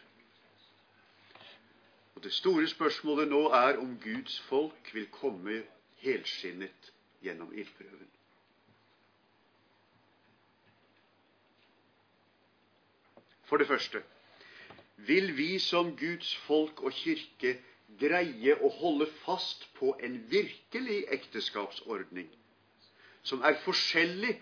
Og 2.15 2.23
Det 2.23 2.33
store 2.33 2.67
spørsmålet 2.67 3.27
nå 3.27 3.49
er 3.49 3.77
om 3.77 3.97
Guds 4.03 4.39
folk 4.49 4.93
vil 4.93 5.07
komme 5.07 5.63
helskinnet 6.01 6.91
gjennom 7.21 7.53
ildprøven. 7.53 8.09
For 13.43 13.57
det 13.57 13.67
første 13.67 14.03
vil 14.97 15.37
vi 15.37 15.59
som 15.59 15.97
Guds 15.97 16.35
folk 16.35 16.81
og 16.83 16.91
kirke 16.91 17.57
greie 17.99 18.55
å 18.59 18.69
holde 18.79 19.07
fast 19.23 19.63
på 19.79 19.93
en 20.03 20.19
virkelig 20.29 21.05
ekteskapsordning 21.15 22.27
som 23.27 23.43
er 23.43 23.57
forskjellig 23.63 24.37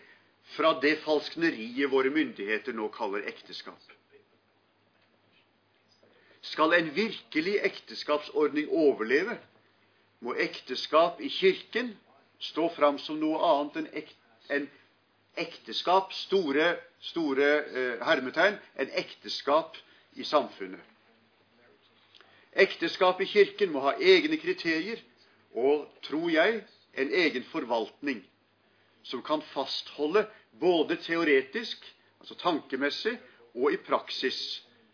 fra 0.55 0.75
det 0.81 0.97
falskneriet 1.01 1.89
våre 1.91 2.11
myndigheter 2.13 2.75
nå 2.77 2.87
kaller 2.93 3.25
ekteskap. 3.29 3.81
Skal 6.45 6.75
en 6.77 6.91
virkelig 6.93 7.55
ekteskapsordning 7.65 8.69
overleve, 8.69 9.39
må 10.21 10.35
ekteskap 10.37 11.21
i 11.21 11.29
Kirken 11.33 11.95
stå 12.39 12.69
fram 12.75 12.99
som 13.01 13.17
noe 13.19 13.41
annet 13.41 13.79
enn 13.81 13.89
ek, 14.01 14.11
en 14.53 14.67
ekteskap, 15.41 16.13
store, 16.13 16.75
store 17.09 17.49
eh, 17.65 18.05
hermetegn, 18.05 18.59
en 18.77 18.93
ekteskap 19.01 19.77
i 20.13 20.23
samfunnet. 20.23 20.94
Ekteskap 22.55 23.19
i 23.21 23.27
Kirken 23.27 23.73
må 23.73 23.81
ha 23.83 23.91
egne 23.99 24.37
kriterier 24.39 25.01
og, 25.51 25.89
tror 26.07 26.29
jeg, 26.31 26.61
en 26.95 27.11
egen 27.11 27.43
forvaltning 27.51 28.21
som 29.03 29.21
kan 29.23 29.43
fastholde 29.51 30.23
både 30.59 30.95
teoretisk, 31.03 31.83
altså 32.19 32.37
tankemessig, 32.39 33.17
og 33.55 33.73
i 33.73 33.77
praksis 33.77 34.37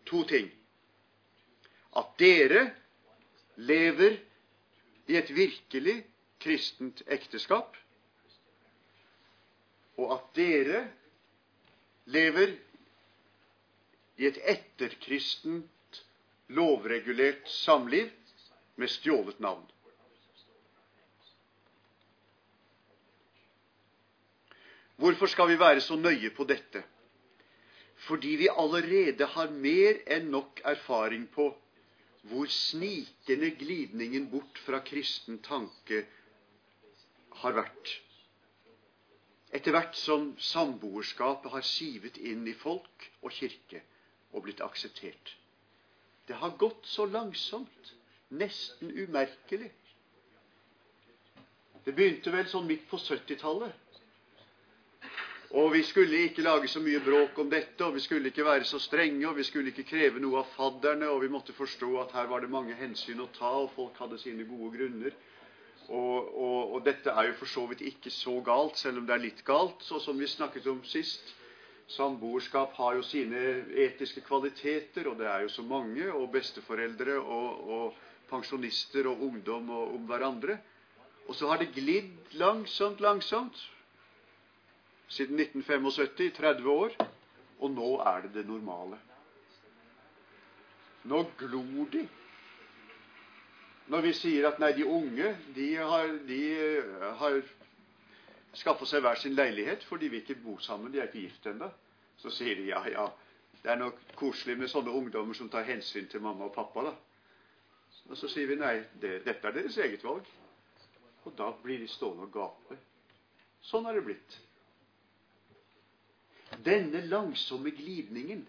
to 0.06 0.24
ting. 0.28 0.50
At 1.96 2.10
dere 2.18 2.66
lever 3.56 4.18
i 5.08 5.16
et 5.18 5.30
virkelig 5.34 5.96
kristent 6.42 7.02
ekteskap, 7.06 7.76
og 9.98 10.14
at 10.16 10.28
dere 10.36 10.84
lever 12.10 12.56
i 14.18 14.26
et 14.26 14.38
etterkristent 14.50 15.68
lovregulert 16.56 17.48
samliv 17.48 18.10
med 18.80 18.90
stjålet 18.90 19.40
navn. 19.40 19.64
Hvorfor 25.02 25.26
skal 25.26 25.48
vi 25.50 25.58
være 25.58 25.80
så 25.82 25.96
nøye 25.96 26.30
på 26.36 26.44
dette? 26.46 26.84
Fordi 28.06 28.36
vi 28.42 28.48
allerede 28.50 29.26
har 29.34 29.50
mer 29.50 29.98
enn 30.16 30.30
nok 30.30 30.60
erfaring 30.66 31.26
på 31.34 31.48
hvor 32.30 32.46
snikende 32.54 33.50
glidningen 33.58 34.28
bort 34.30 34.58
fra 34.62 34.78
kristen 34.86 35.40
tanke 35.42 36.04
har 37.42 37.56
vært 37.56 37.96
etter 39.52 39.74
hvert 39.74 39.96
som 39.98 40.30
samboerskapet 40.40 41.52
har 41.52 41.64
sivet 41.66 42.16
inn 42.16 42.46
i 42.48 42.54
folk 42.56 43.08
og 43.20 43.34
kirke 43.36 43.82
og 44.32 44.46
blitt 44.46 44.62
akseptert. 44.64 45.34
Det 46.26 46.38
har 46.38 46.56
gått 46.58 46.86
så 46.86 47.06
langsomt, 47.06 47.94
nesten 48.28 48.90
umerkelig. 48.90 49.72
Det 51.84 51.94
begynte 51.96 52.30
vel 52.30 52.46
sånn 52.46 52.68
midt 52.68 52.84
på 52.90 53.00
70-tallet. 53.02 53.78
Og 55.52 55.72
vi 55.74 55.82
skulle 55.84 56.22
ikke 56.28 56.44
lage 56.46 56.68
så 56.70 56.80
mye 56.80 57.02
bråk 57.04 57.36
om 57.42 57.50
dette, 57.52 57.84
og 57.84 57.98
vi 57.98 58.00
skulle 58.00 58.30
ikke 58.30 58.46
være 58.46 58.64
så 58.64 58.78
strenge, 58.80 59.26
og 59.28 59.36
vi 59.36 59.44
skulle 59.44 59.68
ikke 59.68 59.84
kreve 59.90 60.22
noe 60.22 60.40
av 60.40 60.54
fadderne, 60.54 61.10
og 61.12 61.20
vi 61.26 61.28
måtte 61.34 61.52
forstå 61.52 61.90
at 62.00 62.14
her 62.16 62.30
var 62.30 62.40
det 62.40 62.48
mange 62.54 62.76
hensyn 62.78 63.20
å 63.20 63.28
ta, 63.36 63.50
og 63.66 63.74
folk 63.74 63.98
hadde 64.00 64.20
sine 64.22 64.46
gode 64.48 64.70
grunner. 64.78 65.18
Og, 65.90 66.30
og, 66.38 66.72
og 66.72 66.86
dette 66.86 67.12
er 67.12 67.28
jo 67.28 67.36
for 67.42 67.50
så 67.52 67.66
vidt 67.68 67.84
ikke 67.84 68.14
så 68.14 68.38
galt, 68.46 68.78
selv 68.80 69.02
om 69.02 69.10
det 69.10 69.18
er 69.18 69.24
litt 69.26 69.44
galt. 69.44 69.82
Så 69.84 70.00
som 70.00 70.16
vi 70.16 70.30
snakket 70.30 70.70
om 70.72 70.80
sist, 70.88 71.34
samboerskap 71.96 72.74
har 72.78 72.96
jo 72.98 73.04
sine 73.06 73.40
etiske 73.84 74.22
kvaliteter, 74.24 75.08
og 75.10 75.18
det 75.20 75.28
er 75.28 75.44
jo 75.44 75.52
så 75.52 75.62
mange, 75.66 76.08
og 76.12 76.30
besteforeldre 76.32 77.18
og, 77.20 77.68
og 77.76 78.00
pensjonister 78.30 79.08
og 79.10 79.22
ungdom 79.28 79.70
og 79.70 79.94
om 79.94 80.08
hverandre. 80.08 80.58
Og 81.28 81.34
så 81.38 81.48
har 81.50 81.60
det 81.60 81.72
glidd 81.74 82.34
langsomt, 82.40 83.00
langsomt 83.00 83.60
siden 85.12 85.40
1975, 85.40 86.20
i 86.26 86.30
30 86.36 86.70
år, 86.70 86.94
og 87.60 87.70
nå 87.70 87.88
er 88.00 88.26
det 88.26 88.34
det 88.34 88.46
normale. 88.48 88.98
Nå 91.04 91.24
glor 91.38 91.90
de. 91.92 92.06
Når 93.92 94.04
vi 94.06 94.12
sier 94.16 94.46
at 94.48 94.60
nei, 94.62 94.70
de 94.72 94.86
unge 94.86 95.34
de 95.54 95.68
har, 95.76 96.14
de 96.28 96.40
har 97.20 97.40
skaffa 98.56 98.86
seg 98.88 99.02
hver 99.04 99.18
sin 99.20 99.36
leilighet, 99.36 99.84
for 99.84 100.00
de 100.00 100.08
vil 100.08 100.22
ikke 100.22 100.40
bo 100.40 100.56
sammen, 100.62 100.92
de 100.92 101.02
er 101.02 101.10
ikke 101.10 101.26
gift 101.26 101.48
ennå, 101.50 101.68
så 102.22 102.30
sier 102.30 102.58
de 102.58 102.68
ja, 102.70 102.82
ja, 102.86 103.08
det 103.62 103.70
er 103.70 103.80
nok 103.80 103.98
koselig 104.18 104.56
med 104.58 104.70
sånne 104.70 104.94
ungdommer 104.94 105.34
som 105.38 105.50
tar 105.50 105.66
hensyn 105.66 106.06
til 106.10 106.22
mamma 106.22 106.48
og 106.48 106.54
pappa, 106.54 106.86
da. 106.86 106.94
Og 108.10 108.16
så 108.18 108.30
sier 108.30 108.48
vi 108.50 108.58
nei, 108.58 108.76
det, 109.02 109.20
dette 109.26 109.48
er 109.48 109.56
deres 109.56 109.78
eget 109.82 110.02
valg. 110.06 110.26
Og 111.22 111.34
da 111.38 111.52
blir 111.62 111.78
de 111.78 111.90
stående 111.90 112.26
og 112.26 112.32
gape. 112.34 112.78
Sånn 113.62 113.86
har 113.86 113.94
det 113.94 114.04
blitt. 114.06 114.38
Denne 116.66 117.04
langsomme 117.06 117.70
glidningen 117.74 118.42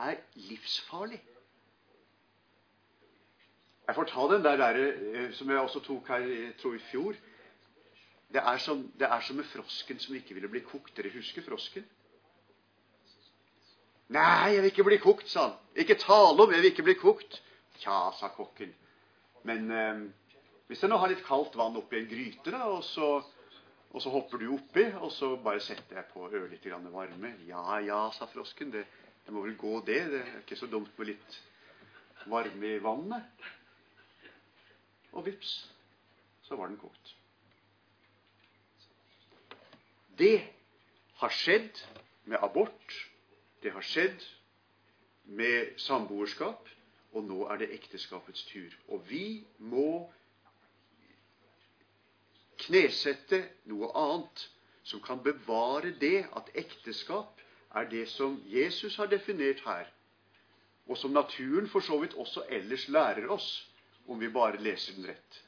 er 0.00 0.16
livsfarlig. 0.48 1.20
Jeg 3.86 3.96
får 3.96 4.08
ta 4.08 4.26
den 4.30 4.44
der, 4.44 4.56
der 4.60 4.80
eh, 4.80 5.30
som 5.34 5.50
jeg 5.50 5.60
også 5.60 5.82
tok 5.84 6.08
her 6.12 6.24
jeg 6.24 6.56
tror 6.60 6.76
i 6.76 6.82
fjor. 6.90 7.16
Det 8.30 8.40
er, 8.40 8.58
som, 8.62 8.84
det 8.98 9.08
er 9.08 9.24
som 9.26 9.36
med 9.36 9.48
frosken 9.50 9.98
som 9.98 10.14
ikke 10.14 10.36
ville 10.36 10.48
bli 10.48 10.62
kokt. 10.62 10.94
Dere 10.96 11.10
husker 11.16 11.44
frosken? 11.44 11.86
Nei, 14.10 14.54
jeg 14.54 14.62
vil 14.62 14.72
ikke 14.72 14.86
bli 14.88 15.00
kokt, 15.02 15.28
sa 15.30 15.48
han. 15.48 15.58
Ikke 15.78 15.98
tale 16.00 16.34
om, 16.34 16.50
jeg 16.50 16.62
vil 16.62 16.72
ikke 16.72 16.86
bli 16.86 16.96
kokt. 16.98 17.40
Tja, 17.78 18.10
sa 18.18 18.32
kokken. 18.34 18.72
Men 19.46 19.70
eh, 19.70 20.00
hvis 20.68 20.82
jeg 20.82 20.90
nå 20.90 20.98
har 21.00 21.12
litt 21.12 21.22
kaldt 21.26 21.54
vann 21.58 21.78
oppi 21.78 22.00
en 22.00 22.10
gryte, 22.10 22.50
da, 22.50 22.64
og 22.66 22.82
så 22.84 23.20
og 23.90 24.02
så 24.02 24.10
hopper 24.14 24.38
du 24.38 24.52
oppi, 24.54 24.84
og 25.02 25.10
så 25.12 25.32
bare 25.42 25.60
setter 25.62 25.98
jeg 25.98 26.10
på 26.12 26.28
ørlite 26.28 26.70
grann 26.70 26.86
varme. 26.94 27.32
Ja, 27.48 27.80
ja, 27.82 28.04
sa 28.14 28.28
frosken. 28.30 28.70
Det, 28.70 28.84
det, 29.24 29.32
må 29.34 29.42
vel 29.42 29.56
gå, 29.58 29.72
det. 29.86 29.98
Det 30.12 30.20
er 30.20 30.36
ikke 30.44 30.58
så 30.58 30.68
dumt 30.70 30.92
med 30.98 31.10
litt 31.10 31.38
varme 32.30 32.70
i 32.70 32.82
vannet. 32.82 33.48
Og 35.10 35.26
vips, 35.26 35.54
så 36.46 36.58
var 36.58 36.70
den 36.70 36.78
kokt. 36.78 37.16
Det 40.20 40.36
har 41.18 41.34
skjedd 41.34 41.82
med 42.30 42.38
abort. 42.46 42.94
Det 43.62 43.72
har 43.72 43.84
skjedd 43.84 44.24
med 45.24 45.76
samboerskap. 45.80 46.68
Og 47.12 47.24
nå 47.26 47.42
er 47.50 47.58
det 47.58 47.72
ekteskapets 47.74 48.44
tur. 48.46 48.74
Og 48.88 49.02
vi 49.08 49.42
må 49.58 50.06
knesette 52.60 53.40
noe 53.70 53.88
annet 53.98 54.44
som 54.86 55.02
kan 55.02 55.22
bevare 55.22 55.92
det 56.00 56.26
at 56.36 56.50
ekteskap 56.58 57.40
er 57.74 57.88
det 57.90 58.06
som 58.10 58.38
Jesus 58.50 58.96
har 58.96 59.10
definert 59.10 59.62
her, 59.64 59.86
og 60.86 60.98
som 60.98 61.14
naturen 61.14 61.68
for 61.70 61.84
så 61.86 61.98
vidt 62.02 62.14
også 62.18 62.44
ellers 62.50 62.88
lærer 62.88 63.30
oss, 63.30 63.50
om 64.08 64.20
vi 64.20 64.28
bare 64.28 64.58
leser 64.58 64.96
den 64.96 65.06
rett. 65.12 65.38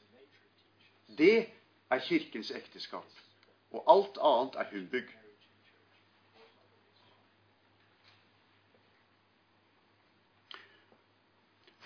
Det 1.17 1.49
er 1.91 1.99
Kirkens 1.99 2.51
ekteskap, 2.55 3.19
og 3.71 3.83
alt 3.91 4.19
annet 4.23 4.55
er 4.61 4.71
humbug. 4.71 5.09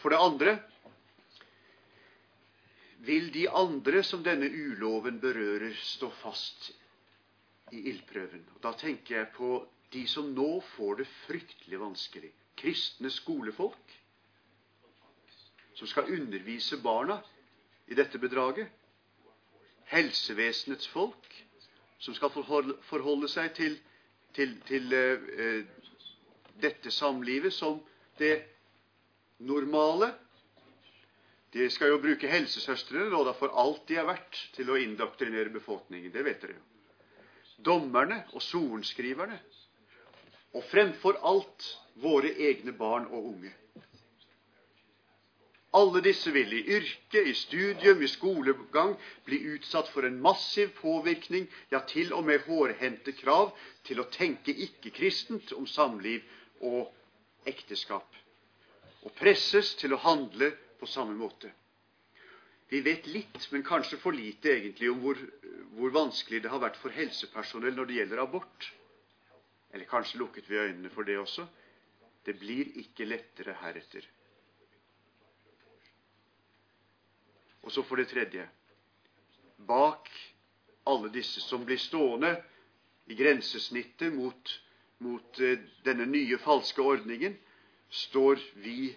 For 0.02 0.14
det 0.14 0.20
andre 0.22 0.58
vil 3.08 3.32
de 3.34 3.48
andre 3.50 4.04
som 4.04 4.24
denne 4.26 4.50
uloven 4.50 5.20
berører, 5.22 5.74
stå 5.80 6.10
fast 6.22 6.72
i 7.72 7.84
ildprøven. 7.92 8.44
Da 8.64 8.74
tenker 8.78 9.20
jeg 9.20 9.32
på 9.36 9.52
de 9.94 10.04
som 10.10 10.34
nå 10.36 10.60
får 10.76 11.02
det 11.02 11.08
fryktelig 11.26 11.80
vanskelig. 11.82 12.32
Kristne 12.58 13.12
skolefolk 13.14 13.96
som 15.78 15.88
skal 15.88 16.10
undervise 16.14 16.80
barna 16.82 17.20
i 17.88 17.96
dette 17.96 18.20
bedraget. 18.20 18.68
Helsevesenets 19.88 20.88
folk 20.90 21.30
som 22.02 22.16
skal 22.18 22.34
forholde 22.34 23.30
seg 23.32 23.54
til, 23.56 23.78
til, 24.36 24.58
til 24.68 24.94
uh, 24.94 25.62
dette 26.62 26.92
samlivet 26.92 27.54
som 27.54 27.80
det 28.20 28.34
normale 29.40 30.14
de 31.54 31.70
skal 31.72 31.94
jo 31.94 32.00
bruke 32.04 32.30
helsesøstrene 32.30 33.08
nå 33.12 33.22
da 33.26 33.34
for 33.38 33.54
alt 33.56 33.86
de 33.90 33.96
er 33.98 34.08
verdt 34.08 34.40
til 34.56 34.70
å 34.70 34.80
indoktrinere 34.82 35.54
befolkningen. 35.54 36.12
Det 36.12 36.26
vet 36.26 36.42
dere 36.44 36.58
jo. 36.58 36.66
Dommerne 37.64 38.20
og 38.36 38.44
sorenskriverne. 38.44 39.40
Og 40.54 40.66
fremfor 40.68 41.18
alt 41.26 41.70
våre 42.04 42.34
egne 42.50 42.76
barn 42.78 43.08
og 43.10 43.32
unge. 43.32 43.54
Alle 45.78 46.02
disse 46.02 46.32
vil 46.34 46.54
i 46.58 46.62
yrke, 46.78 47.22
i 47.22 47.34
studium, 47.36 48.02
i 48.02 48.10
skolegang 48.10 48.94
bli 49.28 49.40
utsatt 49.54 49.90
for 49.94 50.08
en 50.08 50.20
massiv 50.24 50.72
påvirkning, 50.80 51.48
ja, 51.72 51.82
til 51.88 52.14
og 52.16 52.26
med 52.30 52.46
hårhendte 52.48 53.14
krav 53.18 53.52
til 53.88 54.02
å 54.02 54.08
tenke 54.12 54.56
ikke-kristent 54.68 55.54
om 55.58 55.68
samliv 55.70 56.24
og 56.66 56.88
ekteskap. 57.46 58.08
Og 59.08 59.14
presses 59.16 59.72
til 59.80 59.96
å 59.96 60.02
handle 60.04 60.52
på 60.82 60.90
samme 60.90 61.16
måte. 61.16 61.54
Vi 62.68 62.82
vet 62.84 63.06
litt, 63.08 63.40
men 63.54 63.64
kanskje 63.64 64.00
for 64.02 64.12
lite 64.12 64.52
egentlig, 64.52 64.90
om 64.92 65.00
hvor, 65.00 65.20
hvor, 65.78 65.94
vanskelig 65.96 66.42
det 66.44 66.52
har 66.52 66.60
vært 66.60 66.80
for 66.82 66.92
helsepersonell 66.92 67.78
når 67.78 67.88
det 67.88 68.00
gjelder 68.02 68.24
abort. 68.26 68.68
Eller 69.72 69.88
kanskje 69.88 70.20
lukket 70.20 70.50
vi 70.52 70.60
øynene 70.60 70.92
for 70.92 71.08
det 71.08 71.16
også. 71.22 71.48
Det 72.28 72.36
blir 72.36 72.74
ikke 72.84 73.08
lettere 73.08 73.56
heretter. 73.62 74.04
Og 77.64 77.72
så 77.72 77.84
for 77.88 78.00
det 78.00 78.10
tredje 78.12 78.44
bak 79.68 80.12
alle 80.88 81.10
disse 81.12 81.42
som 81.44 81.64
blir 81.68 81.80
stående 81.82 82.30
i 83.12 83.16
grensesnittet 83.16 84.14
mot, 84.14 84.52
mot 85.04 85.40
uh, 85.44 85.56
denne 85.84 86.06
nye 86.08 86.38
falske 86.44 86.84
ordningen, 86.84 87.36
står 87.90 88.40
vi 88.54 88.96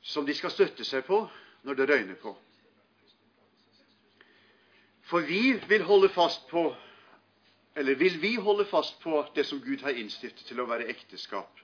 som 0.00 0.26
de 0.26 0.34
skal 0.34 0.52
støtte 0.54 0.84
seg 0.88 1.04
på 1.06 1.22
når 1.66 1.78
det 1.78 1.88
røyner 1.90 2.20
på. 2.22 2.34
For 5.08 5.24
vi 5.24 5.54
vil 5.68 5.84
holde 5.88 6.10
fast 6.12 6.46
på 6.50 6.68
eller 7.78 7.94
vil 7.94 8.16
vi 8.20 8.34
holde 8.42 8.64
fast 8.66 8.96
på 9.02 9.20
det 9.36 9.44
som 9.46 9.60
Gud 9.62 9.84
har 9.86 9.94
innstiftet 9.94 10.48
til 10.48 10.58
å 10.60 10.66
være 10.66 10.88
ekteskap, 10.90 11.60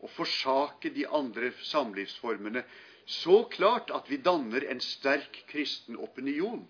og 0.00 0.10
forsake 0.14 0.88
de 0.94 1.04
andre 1.04 1.50
samlivsformene 1.68 2.62
så 3.08 3.42
klart 3.52 3.92
at 3.92 4.08
vi 4.08 4.16
danner 4.22 4.64
en 4.70 4.80
sterk 4.80 5.42
kristen 5.50 5.98
opinion 6.00 6.64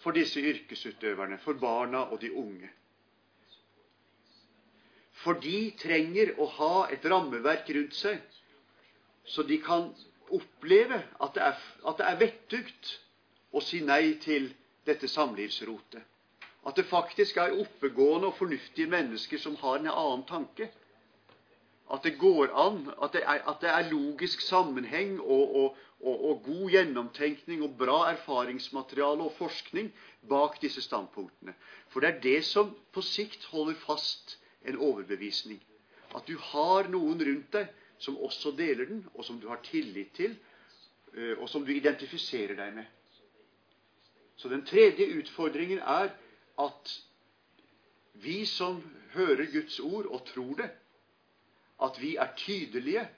for 0.00 0.16
disse 0.16 0.40
yrkesutøverne, 0.40 1.38
for 1.44 1.58
barna 1.60 2.04
og 2.06 2.20
de 2.22 2.30
unge. 2.32 2.70
For 5.26 5.34
de 5.42 5.58
trenger 5.82 6.36
å 6.38 6.46
ha 6.56 6.74
et 6.94 7.04
rammeverk 7.10 7.74
rundt 7.74 7.98
seg 7.98 8.22
så 9.26 9.42
de 9.42 9.58
kan 9.58 9.88
oppleve 10.30 11.00
at 11.20 11.34
det 11.34 11.42
er, 11.42 11.62
at 11.90 12.02
er 12.06 12.18
vettugt 12.20 12.92
å 13.50 13.62
si 13.62 13.80
nei 13.82 14.14
til 14.22 14.52
dette 14.86 15.08
samlivsrotet. 15.10 16.02
At 16.66 16.78
det 16.78 16.86
faktisk 16.86 17.38
er 17.42 17.56
oppegående 17.58 18.30
og 18.30 18.38
fornuftige 18.38 18.90
mennesker 18.90 19.42
som 19.42 19.58
har 19.62 19.80
en 19.80 19.90
annen 19.92 20.26
tanke. 20.30 20.70
at 21.94 22.02
det 22.02 22.18
går 22.18 22.50
an, 22.58 22.78
at 23.02 23.12
det 23.12 23.20
er, 23.22 23.42
at 23.46 23.60
det 23.62 23.68
er 23.70 23.90
logisk 23.90 24.40
sammenheng 24.40 25.20
og, 25.20 25.56
og, 25.56 25.76
og, 26.00 26.24
og, 26.30 26.40
god 26.42 26.70
gjennomtenkning 26.70 27.62
og 27.62 27.76
bra 27.78 27.98
erfaringsmateriale 28.10 29.22
og 29.22 29.36
forskning 29.38 29.92
bak 30.28 30.58
disse 30.62 30.82
standpunktene. 30.82 31.54
For 31.88 32.00
det 32.00 32.08
er 32.08 32.20
det 32.24 32.40
som 32.44 32.74
på 32.92 33.04
sikt 33.06 33.44
holder 33.52 33.78
fast 33.86 34.38
en 34.66 34.78
overbevisning. 34.78 35.60
At 36.14 36.26
du 36.26 36.36
har 36.52 36.88
noen 36.90 37.22
rundt 37.22 37.52
deg 37.52 37.72
som 37.98 38.18
også 38.20 38.52
deler 38.56 38.88
den, 38.88 39.02
og 39.14 39.24
som 39.24 39.40
du 39.40 39.48
har 39.48 39.62
tillit 39.64 40.12
til, 40.16 40.36
eh, 41.14 41.34
og 41.38 41.48
som 41.48 41.64
du 41.64 41.72
identifiserer 41.72 42.56
deg 42.58 42.74
med. 42.74 42.86
Så 44.36 44.48
den 44.52 44.64
tredje 44.68 45.06
utfordringen 45.16 45.78
er 45.78 46.12
at 46.60 46.96
vi 48.12 48.44
som 48.46 48.82
hører 49.14 49.48
Guds 49.52 49.80
ord 49.80 50.06
og 50.06 50.26
tror 50.26 50.54
det, 50.60 50.70
at 51.82 52.00
vi 52.00 52.16
er 52.16 52.36
tydelige 52.36 53.08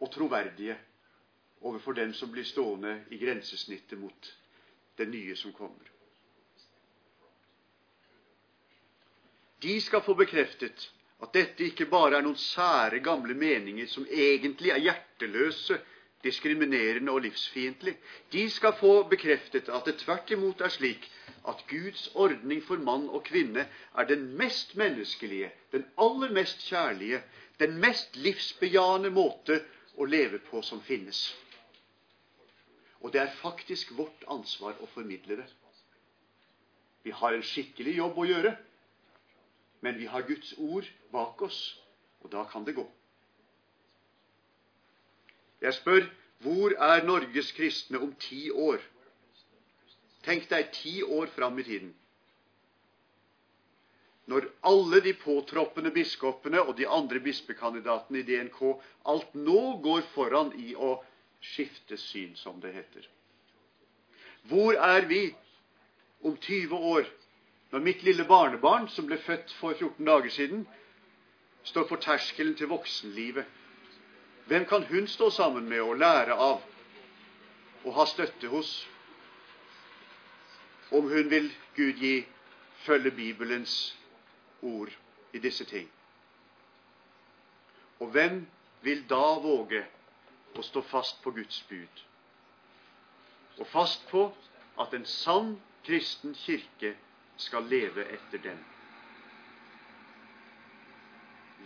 og 0.00 0.10
troverdige 0.12 0.76
overfor 1.60 1.92
dem 1.92 2.12
som 2.14 2.30
blir 2.30 2.44
stående 2.44 3.04
i 3.10 3.18
grensesnittet 3.18 3.98
mot 3.98 4.32
det 4.98 5.08
nye 5.08 5.36
som 5.36 5.52
kommer. 5.52 5.95
De 9.62 9.80
skal 9.80 10.02
få 10.04 10.14
bekreftet 10.18 10.90
at 11.24 11.32
dette 11.32 11.64
ikke 11.64 11.86
bare 11.88 12.18
er 12.18 12.24
noen 12.26 12.36
sære, 12.36 12.98
gamle 13.04 13.34
meninger 13.40 13.86
som 13.88 14.04
egentlig 14.12 14.72
er 14.74 14.82
hjerteløse, 14.84 15.78
diskriminerende 16.26 17.12
og 17.12 17.22
livsfiendtlige. 17.24 17.96
De 18.32 18.42
skal 18.50 18.74
få 18.80 18.90
bekreftet 19.08 19.68
at 19.72 19.86
det 19.88 19.96
tvert 20.02 20.30
imot 20.36 20.60
er 20.60 20.72
slik 20.74 21.06
at 21.48 21.62
Guds 21.70 22.08
ordning 22.14 22.60
for 22.66 22.82
mann 22.82 23.08
og 23.08 23.24
kvinne 23.28 23.64
er 23.96 24.08
den 24.10 24.26
mest 24.40 24.74
menneskelige, 24.76 25.52
den 25.72 25.86
aller 25.96 26.32
mest 26.34 26.64
kjærlige, 26.68 27.22
den 27.60 27.78
mest 27.80 28.16
livsbejaende 28.16 29.10
måte 29.14 29.60
å 29.96 30.04
leve 30.04 30.42
på 30.50 30.60
som 30.66 30.82
finnes. 30.84 31.22
Og 33.00 33.12
det 33.14 33.22
er 33.22 33.38
faktisk 33.40 33.94
vårt 33.96 34.26
ansvar 34.28 34.76
å 34.82 34.88
formidle 34.92 35.38
det. 35.40 35.46
Vi 37.06 37.14
har 37.14 37.36
en 37.36 37.46
skikkelig 37.46 37.96
jobb 38.00 38.18
å 38.18 38.26
gjøre, 38.26 38.56
men 39.80 39.98
vi 39.98 40.06
har 40.06 40.26
Guds 40.28 40.54
ord 40.58 40.86
bak 41.12 41.42
oss, 41.42 41.60
og 42.20 42.30
da 42.32 42.44
kan 42.50 42.64
det 42.66 42.76
gå. 42.76 42.86
Jeg 45.60 45.74
spør 45.74 46.08
hvor 46.44 46.74
er 46.76 47.04
Norges 47.06 47.52
kristne 47.56 47.98
om 47.98 48.12
ti 48.20 48.50
år? 48.50 48.82
Tenk 50.26 50.48
deg 50.50 50.72
ti 50.74 51.00
år 51.02 51.30
fram 51.36 51.58
i 51.58 51.64
tiden 51.64 51.94
når 54.26 54.48
alle 54.66 55.00
de 55.04 55.12
påtroppende 55.14 55.92
biskopene 55.94 56.58
og 56.62 56.74
de 56.78 56.86
andre 56.90 57.20
bispekandidatene 57.22 58.20
i 58.20 58.26
DNK 58.26 58.62
alt 59.12 59.36
nå 59.38 59.76
går 59.84 60.02
foran 60.14 60.50
i 60.58 60.72
å 60.74 60.96
skifte 61.40 61.98
syn, 62.00 62.34
som 62.34 62.58
det 62.60 62.72
heter. 62.74 63.06
Hvor 64.50 64.74
er 64.74 65.06
vi 65.06 65.28
om 66.26 66.34
20 66.34 66.74
år, 66.74 67.06
når 67.70 67.78
mitt 67.78 68.02
lille 68.02 68.24
barnebarn, 68.24 68.88
som 68.88 69.06
ble 69.06 69.18
født 69.18 69.52
for 69.60 69.74
14 69.74 70.06
dager 70.06 70.30
siden, 70.30 70.66
står 71.64 71.88
på 71.88 71.96
terskelen 71.96 72.54
til 72.54 72.70
voksenlivet? 72.70 73.44
Hvem 74.46 74.64
kan 74.66 74.84
hun 74.86 75.06
stå 75.06 75.30
sammen 75.30 75.68
med 75.68 75.80
og 75.80 75.96
lære 75.98 76.34
av 76.34 76.62
og 77.84 77.94
ha 77.94 78.06
støtte 78.06 78.48
hos, 78.50 78.88
om 80.90 81.08
hun 81.10 81.30
vil 81.30 81.50
Gud 81.76 81.98
gi 81.98 82.26
følge 82.86 83.10
Bibelens 83.10 83.96
ord 84.62 84.90
i 85.32 85.38
disse 85.38 85.64
ting. 85.64 85.90
Og 88.00 88.10
hvem 88.10 88.46
vil 88.82 89.02
da 89.10 89.24
våge 89.42 89.82
å 90.56 90.62
stå 90.62 90.82
fast 90.86 91.18
på 91.24 91.32
Guds 91.36 91.62
bud? 91.68 92.02
Og 93.58 93.66
fast 93.66 94.06
på 94.10 94.28
at 94.80 94.94
en 94.94 95.06
sann 95.08 95.56
kristen 95.86 96.34
kirke 96.34 96.94
skal 97.36 97.68
leve 97.68 98.04
etter 98.04 98.38
den. 98.38 98.58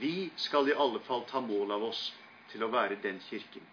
Vi 0.00 0.30
skal 0.37 0.68
i 0.68 0.74
alle 0.74 1.00
fall 1.04 1.26
ta 1.28 1.40
mål 1.44 1.76
av 1.76 1.85
oss 1.90 2.06
til 2.50 2.64
å 2.64 2.70
være 2.72 2.96
den 3.02 3.20
kirken. 3.20 3.66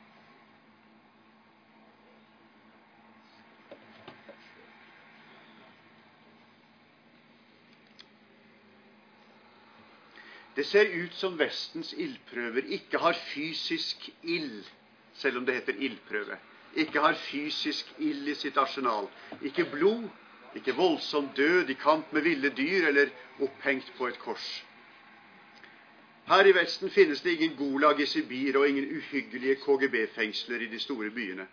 Det 10.58 10.66
ser 10.66 10.90
ut 10.90 11.14
som 11.14 11.36
Vestens 11.38 11.92
ildprøver 11.94 12.66
ikke 12.74 12.98
har 12.98 13.14
fysisk 13.30 14.08
ild, 14.26 14.66
selv 15.14 15.38
om 15.38 15.46
det 15.46 15.60
heter 15.60 15.78
ildprøve. 15.86 16.40
Ikke 16.82 17.02
har 17.04 17.14
fysisk 17.28 17.92
ild 18.02 18.26
i 18.28 18.34
sitt 18.36 18.58
arsenal. 18.58 19.06
Ikke 19.46 19.68
blod, 19.70 20.08
ikke 20.58 20.76
voldsom 20.78 21.30
død 21.38 21.70
i 21.70 21.78
kamp 21.80 22.12
med 22.14 22.26
ville 22.26 22.50
dyr 22.58 22.88
eller 22.90 23.14
opphengt 23.42 23.92
på 23.98 24.08
et 24.08 24.20
kors. 24.20 24.48
Her 26.28 26.46
i 26.50 26.54
Vesten 26.56 26.92
finnes 26.92 27.22
det 27.24 27.38
ingen 27.38 27.56
Gulag 27.58 28.02
i 28.04 28.06
Sibir 28.06 28.58
og 28.60 28.68
ingen 28.68 28.90
uhyggelige 28.98 29.60
KGB-fengsler 29.64 30.66
i 30.66 30.72
de 30.74 30.80
store 30.80 31.10
byene. 31.16 31.48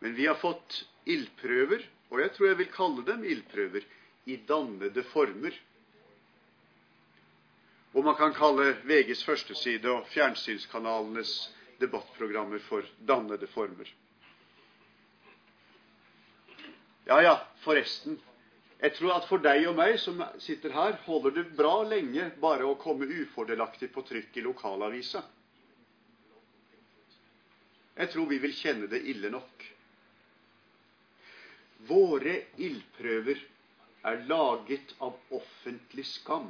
Men 0.00 0.16
vi 0.16 0.26
har 0.26 0.38
fått 0.40 0.82
ildprøver, 1.06 1.84
og 2.10 2.20
jeg 2.20 2.32
tror 2.34 2.46
jeg 2.46 2.58
vil 2.58 2.72
kalle 2.74 3.06
dem 3.06 3.24
ildprøver, 3.24 3.84
i 4.26 4.36
dannede 4.48 5.02
former 5.12 5.54
og 7.92 8.04
man 8.06 8.14
kan 8.14 8.34
kalle 8.34 8.76
VGs 8.86 9.24
førsteside 9.26 9.90
og 9.90 10.06
fjernsynskanalenes 10.12 11.32
debattprogrammer 11.80 12.62
for 12.62 12.86
dannede 13.06 13.48
former. 13.50 13.88
Ja, 17.10 17.22
ja, 17.22 17.32
forresten. 17.64 18.20
Jeg 18.78 18.92
tror 18.94 19.16
at 19.16 19.24
for 19.26 19.42
deg 19.42 19.64
og 19.66 19.74
meg 19.74 19.96
som 19.98 20.20
sitter 20.38 20.70
her, 20.70 20.94
holder 21.08 21.32
det 21.40 21.42
bra 21.58 21.80
lenge 21.82 22.28
bare 22.38 22.68
å 22.70 22.76
komme 22.78 23.08
ufordelaktig 23.10 23.88
på 23.90 24.04
trykk 24.06 24.38
i 24.38 24.44
lokalavisa. 24.46 25.24
Jeg 27.98 28.12
tror 28.12 28.30
vi 28.30 28.38
vil 28.44 28.54
kjenne 28.54 28.86
det 28.92 29.02
ille 29.10 29.32
nok. 29.34 29.66
Våre 31.90 32.36
ildprøver 32.62 33.42
er 34.06 34.22
laget 34.30 34.94
av 35.02 35.18
offentlig 35.34 36.06
skam. 36.14 36.46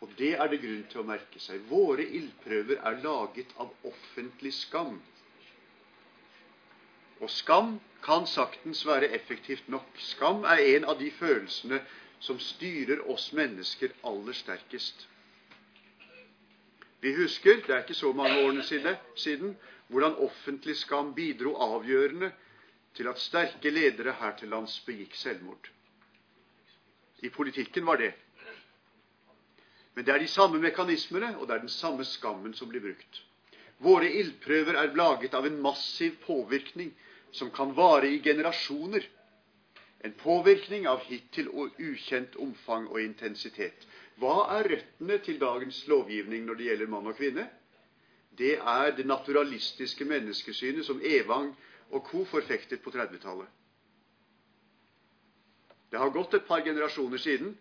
Og 0.00 0.16
det 0.16 0.32
er 0.32 0.48
det 0.48 0.64
grunn 0.64 0.88
til 0.88 1.04
å 1.04 1.08
merke 1.12 1.44
seg. 1.44 1.60
Våre 1.68 2.08
ildprøver 2.08 2.80
er 2.80 3.02
laget 3.04 3.52
av 3.60 3.68
offentlig 3.92 4.56
skam. 4.64 4.96
Og 7.22 7.30
skam 7.30 7.76
kan 8.02 8.26
saktens 8.26 8.82
være 8.86 9.12
effektivt 9.14 9.68
nok. 9.70 9.86
Skam 10.02 10.42
er 10.44 10.62
en 10.74 10.84
av 10.90 10.98
de 10.98 11.10
følelsene 11.14 11.78
som 12.22 12.38
styrer 12.42 13.04
oss 13.10 13.28
mennesker 13.34 13.94
aller 14.06 14.34
sterkest. 14.34 15.06
Vi 17.02 17.14
husker, 17.14 17.62
det 17.66 17.74
er 17.74 17.82
ikke 17.82 17.98
så 17.98 18.12
mange 18.14 18.42
årene 18.42 18.64
siden, 19.18 19.54
hvordan 19.88 20.18
offentlig 20.22 20.76
skam 20.78 21.14
bidro 21.14 21.54
avgjørende 21.58 22.32
til 22.94 23.08
at 23.10 23.18
sterke 23.18 23.70
ledere 23.70 24.14
her 24.20 24.36
til 24.38 24.52
lands 24.54 24.76
begikk 24.86 25.14
selvmord. 25.18 25.70
I 27.22 27.30
politikken 27.30 27.86
var 27.86 27.98
det. 28.02 28.12
Men 29.94 30.06
det 30.06 30.14
er 30.14 30.22
de 30.22 30.28
samme 30.28 30.58
mekanismene, 30.58 31.36
og 31.38 31.46
det 31.48 31.54
er 31.54 31.64
den 31.66 31.74
samme 31.74 32.04
skammen 32.04 32.54
som 32.54 32.70
blir 32.70 32.82
brukt. 32.82 33.22
Våre 33.82 34.10
ildprøver 34.10 34.78
er 34.78 34.94
laget 34.96 35.34
av 35.34 35.46
en 35.46 35.58
massiv 35.62 36.16
påvirkning 36.26 36.92
som 37.32 37.50
kan 37.50 37.74
vare 37.74 38.08
i 38.08 38.20
generasjoner. 38.22 39.08
En 39.98 40.12
påvirkning 40.12 40.88
av 40.88 41.00
hittil 41.06 41.48
ukjent 41.78 42.36
omfang 42.36 42.88
og 42.90 43.00
intensitet. 43.00 43.86
Hva 44.20 44.48
er 44.58 44.68
røttene 44.74 45.18
til 45.22 45.38
dagens 45.40 45.84
lovgivning 45.88 46.44
når 46.46 46.58
det 46.58 46.68
gjelder 46.70 46.90
mann 46.90 47.08
og 47.10 47.16
kvinne? 47.16 47.46
Det 48.38 48.56
er 48.58 48.94
det 48.96 49.06
naturalistiske 49.06 50.04
menneskesynet 50.04 50.86
som 50.86 51.00
Evang 51.04 51.52
og 51.90 52.04
co. 52.04 52.24
forfektet 52.24 52.82
på 52.82 52.90
30-tallet. 52.90 53.48
Det 55.90 56.00
har 56.00 56.10
gått 56.10 56.34
et 56.34 56.46
par 56.48 56.64
generasjoner 56.64 57.20
siden, 57.20 57.52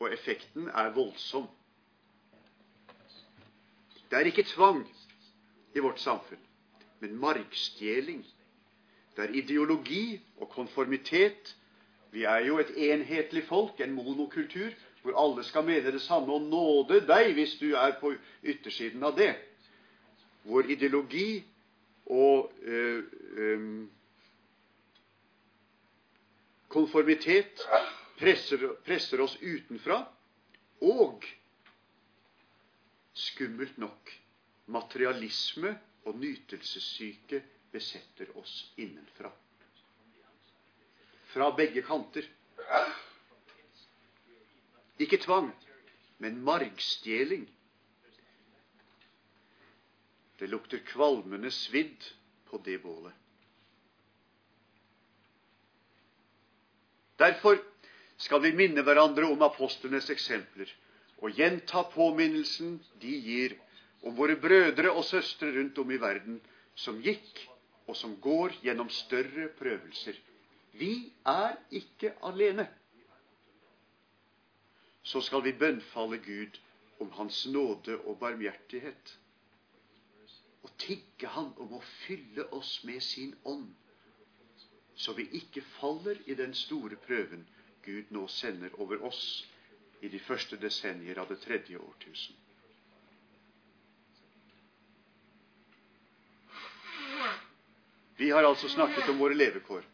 og 0.00 0.12
effekten 0.12 0.68
er 0.68 0.90
voldsom. 0.90 1.46
Det 4.10 4.18
er 4.18 4.26
ikke 4.26 4.42
tvang 4.42 4.82
i 5.74 5.78
vårt 5.78 6.00
samfunn, 6.02 6.40
men 7.00 7.18
markstjeling. 7.20 8.24
Det 9.20 9.28
er 9.28 9.34
ideologi 9.42 10.20
og 10.40 10.48
konformitet. 10.48 11.56
Vi 12.10 12.22
er 12.24 12.46
jo 12.46 12.58
et 12.58 12.70
enhetlig 12.76 13.44
folk, 13.44 13.80
en 13.80 13.92
monokultur, 13.92 14.72
hvor 15.02 15.18
alle 15.20 15.44
skal 15.44 15.64
mene 15.64 15.92
det 15.92 16.00
samme 16.02 16.32
og 16.32 16.46
nåde 16.48 17.02
deg 17.08 17.34
hvis 17.36 17.58
du 17.60 17.74
er 17.76 17.98
på 18.00 18.14
yttersiden 18.42 19.04
av 19.04 19.16
det. 19.18 19.34
Hvor 20.42 20.64
ideologi 20.64 21.44
og 22.06 22.52
øh, 22.62 23.04
øh, 23.36 23.86
konformitet 26.68 27.60
presser, 28.18 28.66
presser 28.86 29.20
oss 29.20 29.36
utenfra, 29.42 30.00
og 30.80 31.24
skummelt 33.12 33.78
nok, 33.78 34.12
materialisme 34.66 35.76
og 36.08 36.16
nytelsessyke 36.18 37.42
besetter 37.72 38.36
oss 38.38 38.72
innenfra. 38.76 39.32
Fra 41.30 41.50
begge 41.56 41.82
kanter. 41.86 42.26
Ikke 45.00 45.20
tvang, 45.22 45.52
men 46.18 46.42
margstjeling. 46.44 47.46
Det 50.40 50.48
lukter 50.50 50.82
kvalmende 50.88 51.50
svidd 51.52 52.04
på 52.50 52.58
det 52.64 52.78
bålet. 52.82 53.14
Derfor 57.20 57.60
skal 58.20 58.40
vi 58.42 58.52
minne 58.56 58.82
hverandre 58.84 59.28
om 59.28 59.42
apostlenes 59.44 60.08
eksempler 60.12 60.70
og 61.20 61.36
gjenta 61.36 61.82
påminnelsen 61.92 62.78
de 63.00 63.12
gir 63.24 63.56
om 64.00 64.16
våre 64.16 64.38
brødre 64.40 64.92
og 64.92 65.04
søstre 65.04 65.52
rundt 65.52 65.78
om 65.78 65.90
i 65.92 66.00
verden 66.00 66.38
som 66.80 67.00
gikk 67.04 67.44
og 67.90 67.96
som 67.98 68.14
går 68.22 68.54
gjennom 68.62 68.90
større 68.94 69.48
prøvelser. 69.58 70.18
Vi 70.78 71.12
er 71.26 71.56
ikke 71.74 72.12
alene. 72.22 72.68
Så 75.02 75.20
skal 75.26 75.42
vi 75.44 75.56
bønnfalle 75.58 76.20
Gud 76.22 76.60
om 77.00 77.10
Hans 77.16 77.46
nåde 77.46 77.98
og 77.98 78.18
barmhjertighet 78.20 79.16
og 80.62 80.70
tigge 80.78 81.28
Han 81.34 81.50
om 81.56 81.72
å 81.72 81.80
fylle 82.04 82.44
oss 82.54 82.82
med 82.84 83.00
sin 83.02 83.32
ånd, 83.48 83.70
så 84.94 85.14
vi 85.16 85.24
ikke 85.40 85.64
faller 85.80 86.20
i 86.26 86.36
den 86.36 86.54
store 86.54 86.98
prøven 87.06 87.46
Gud 87.84 88.12
nå 88.12 88.26
sender 88.28 88.76
over 88.80 89.02
oss 89.08 89.22
i 90.04 90.08
de 90.12 90.20
første 90.20 90.60
desennier 90.60 91.18
av 91.18 91.32
det 91.32 91.40
tredje 91.40 91.80
årtusen. 91.80 92.36
Vi 98.20 98.30
har 98.30 98.44
altså 98.44 98.68
snakket 98.68 99.08
om 99.08 99.16
våre 99.16 99.34
levekår. 99.34 99.84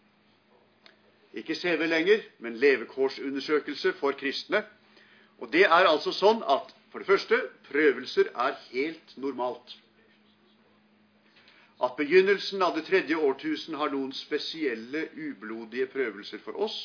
Ikke 1.38 1.54
CV 1.54 1.84
lenger, 1.86 2.24
men 2.42 2.56
levekårsundersøkelse 2.58 3.92
for 4.00 4.16
kristne. 4.18 4.64
Og 5.38 5.52
det 5.52 5.62
er 5.68 5.86
altså 5.86 6.10
sånn 6.16 6.40
at 6.42 6.72
for 6.90 7.04
det 7.04 7.06
første 7.06 7.38
prøvelser 7.68 8.32
er 8.34 8.56
helt 8.72 9.12
normalt. 9.22 9.76
At 11.78 11.94
begynnelsen 12.00 12.64
av 12.66 12.74
det 12.74 12.86
tredje 12.88 13.14
årtusen 13.28 13.78
har 13.78 13.94
noen 13.94 14.10
spesielle 14.16 15.04
ublodige 15.12 15.86
prøvelser 15.92 16.42
for 16.42 16.58
oss, 16.66 16.78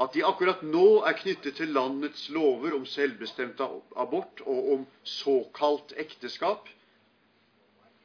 at 0.00 0.12
de 0.16 0.24
akkurat 0.24 0.60
nå 0.64 1.00
er 1.08 1.16
knyttet 1.16 1.56
til 1.62 1.72
landets 1.76 2.26
lover 2.32 2.76
om 2.76 2.84
selvbestemt 2.88 3.60
abort 3.96 4.44
og 4.44 4.70
om 4.74 4.84
såkalt 5.04 5.96
ekteskap, 5.96 6.68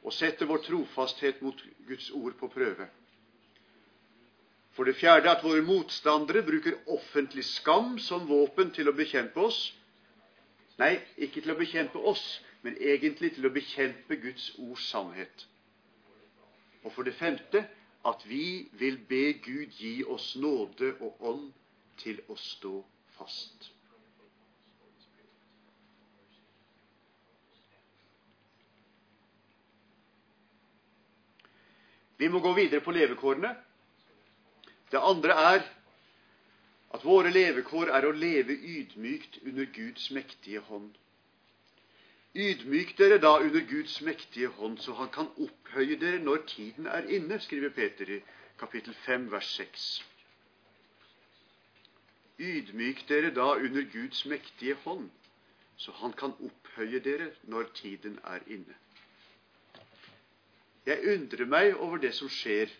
og 0.06 0.14
setter 0.14 0.46
vår 0.46 0.62
trofasthet 0.62 1.42
mot 1.42 1.62
Guds 1.88 2.10
ord 2.14 2.36
på 2.38 2.48
prøve. 2.54 2.86
For 4.76 4.84
det 4.84 4.94
fjerde 5.00 5.30
at 5.32 5.42
våre 5.44 5.64
motstandere 5.66 6.44
bruker 6.46 6.76
offentlig 6.94 7.44
skam 7.48 7.96
som 7.98 8.28
våpen 8.28 8.70
til 8.76 8.88
å 8.88 8.94
bekjempe 8.94 9.40
oss. 9.40 9.58
Nei, 10.78 10.98
ikke 11.16 11.40
til 11.40 11.54
å 11.54 11.58
bekjempe 11.58 11.98
oss, 11.98 12.24
men 12.62 12.76
egentlig 12.80 13.32
til 13.34 13.48
å 13.48 13.54
bekjempe 13.54 14.18
Guds 14.20 14.50
ords 14.58 14.84
sannhet. 14.92 15.46
Og 16.84 16.92
for 16.92 17.08
det 17.08 17.16
femte 17.18 17.64
at 18.06 18.26
vi 18.28 18.68
vil 18.78 19.00
be 19.08 19.32
Gud 19.42 19.72
gi 19.80 20.04
oss 20.04 20.34
nåde 20.38 20.92
og 21.00 21.24
ånd 21.32 21.48
til 21.98 22.20
å 22.28 22.36
stå 22.38 22.76
fast. 23.16 23.72
Vi 32.18 32.28
må 32.28 32.40
gå 32.40 32.52
videre 32.56 32.80
på 32.80 32.94
levekårene. 32.96 33.54
Det 34.92 35.00
andre 35.02 35.34
er 35.54 35.66
at 36.94 37.04
våre 37.04 37.32
levekår 37.32 37.90
er 37.92 38.06
å 38.08 38.14
leve 38.14 38.54
ydmykt 38.54 39.40
under 39.44 39.66
Guds 39.74 40.10
mektige 40.14 40.62
hånd. 40.68 40.94
Ydmyk 42.36 42.94
dere 42.98 43.18
da 43.18 43.38
under 43.40 43.60
Guds 43.68 44.00
mektige 44.04 44.48
hånd, 44.58 44.78
så 44.84 44.92
han 44.98 45.08
kan 45.12 45.28
opphøye 45.40 45.96
dere 46.00 46.20
når 46.20 46.42
tiden 46.50 46.86
er 46.86 47.08
inne, 47.18 47.38
skriver 47.40 47.72
Peter 47.72 48.10
i 48.18 48.20
kapittel 48.60 48.94
5, 49.06 49.30
vers 49.32 49.52
6. 49.56 49.86
Ydmyk 52.38 53.04
dere 53.08 53.32
da 53.34 53.54
under 53.56 53.88
Guds 53.92 54.24
mektige 54.28 54.76
hånd, 54.84 55.08
så 55.76 55.92
han 56.00 56.12
kan 56.12 56.36
opphøye 56.48 57.00
dere 57.00 57.30
når 57.42 57.72
tiden 57.74 58.20
er 58.24 58.44
inne. 58.46 58.76
Jeg 60.86 61.02
undrer 61.16 61.48
meg 61.50 61.74
over 61.82 61.98
det 62.02 62.12
som 62.14 62.30
skjer 62.30 62.70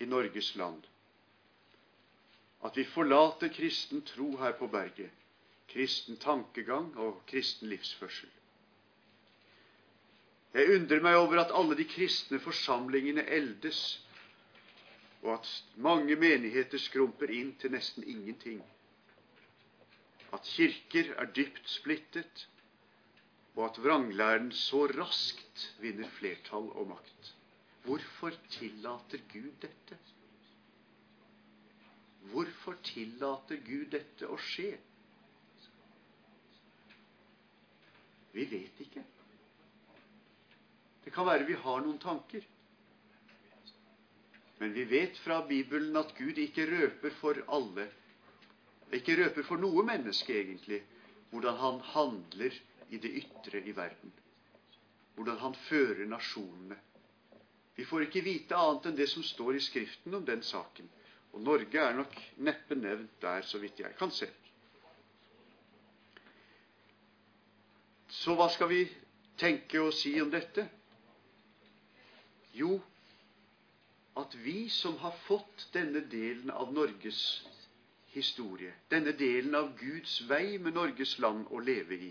i 0.00 0.08
Norges 0.08 0.52
land. 0.60 0.82
At 2.64 2.76
vi 2.76 2.84
forlater 2.84 3.48
kristen 3.54 4.02
tro 4.04 4.34
her 4.42 4.52
på 4.58 4.68
berget, 4.68 5.10
kristen 5.72 6.18
tankegang 6.20 6.92
og 7.00 7.22
kristen 7.30 7.70
livsførsel. 7.72 8.28
Jeg 10.52 10.74
undrer 10.76 11.00
meg 11.00 11.16
over 11.16 11.40
at 11.44 11.54
alle 11.54 11.78
de 11.78 11.86
kristne 11.88 12.40
forsamlingene 12.42 13.24
eldes, 13.30 13.80
og 15.22 15.38
at 15.38 15.48
mange 15.76 16.16
menigheter 16.16 16.80
skrumper 16.80 17.30
inn 17.30 17.54
til 17.60 17.72
nesten 17.72 18.04
ingenting 18.08 18.60
at 20.32 20.46
kirker 20.46 21.10
er 21.18 21.30
dypt 21.34 21.68
splittet, 21.70 22.46
og 23.56 23.64
at 23.66 23.80
vranglæren 23.82 24.52
så 24.54 24.84
raskt 24.94 25.64
vinner 25.82 26.08
flertall 26.18 26.70
og 26.78 26.88
makt. 26.94 27.32
Hvorfor 27.84 28.32
tillater 28.50 29.22
Gud 29.32 29.50
dette? 29.62 29.98
Hvorfor 32.30 32.76
tillater 32.84 33.62
Gud 33.66 33.90
dette 33.94 34.28
å 34.28 34.38
skje? 34.50 34.70
Vi 38.32 38.46
vet 38.50 38.82
ikke. 38.86 39.02
Det 41.04 41.12
kan 41.14 41.26
være 41.26 41.48
vi 41.48 41.56
har 41.58 41.80
noen 41.82 41.98
tanker. 41.98 42.44
Men 44.60 44.76
vi 44.76 44.84
vet 44.84 45.16
fra 45.24 45.40
Bibelen 45.48 45.96
at 45.96 46.12
Gud 46.18 46.38
ikke 46.38 46.68
røper 46.70 47.16
for 47.18 47.40
alle 47.48 47.88
ikke 48.96 49.14
røper 49.20 49.46
for 49.46 49.60
noe 49.62 49.84
menneske, 49.86 50.34
egentlig, 50.34 50.80
hvordan 51.30 51.58
han 51.60 51.76
handler 51.92 52.56
i 52.90 52.98
det 52.98 53.10
ytre 53.22 53.62
i 53.62 53.74
verden. 53.76 54.12
Hvordan 55.14 55.38
han 55.38 55.54
fører 55.68 56.06
nasjonene. 56.08 56.78
Vi 57.76 57.84
får 57.88 58.06
ikke 58.06 58.24
vite 58.26 58.56
annet 58.56 58.90
enn 58.90 58.98
det 58.98 59.08
som 59.08 59.24
står 59.24 59.56
i 59.56 59.62
Skriften 59.64 60.14
om 60.18 60.24
den 60.26 60.42
saken. 60.44 60.88
Og 61.32 61.42
Norge 61.46 61.80
er 61.80 61.94
nok 61.96 62.16
neppe 62.42 62.76
nevnt 62.76 63.20
der, 63.22 63.46
så 63.46 63.60
vidt 63.62 63.80
jeg 63.80 63.94
kan 63.98 64.10
se. 64.10 64.28
Så 68.10 68.34
hva 68.36 68.48
skal 68.50 68.68
vi 68.72 68.82
tenke 69.38 69.80
og 69.80 69.94
si 69.94 70.16
om 70.20 70.32
dette? 70.32 70.66
Jo, 72.58 72.80
at 74.18 74.34
vi 74.44 74.68
som 74.68 74.98
har 75.00 75.14
fått 75.28 75.68
denne 75.72 76.02
delen 76.10 76.50
av 76.50 76.72
Norges 76.74 77.22
historie, 78.10 78.74
denne 78.90 79.14
delen 79.14 79.54
av 79.54 79.70
Guds 79.78 80.18
vei 80.28 80.58
med 80.58 80.74
Norges 80.74 81.14
land 81.22 81.46
å 81.54 81.62
leve 81.62 82.00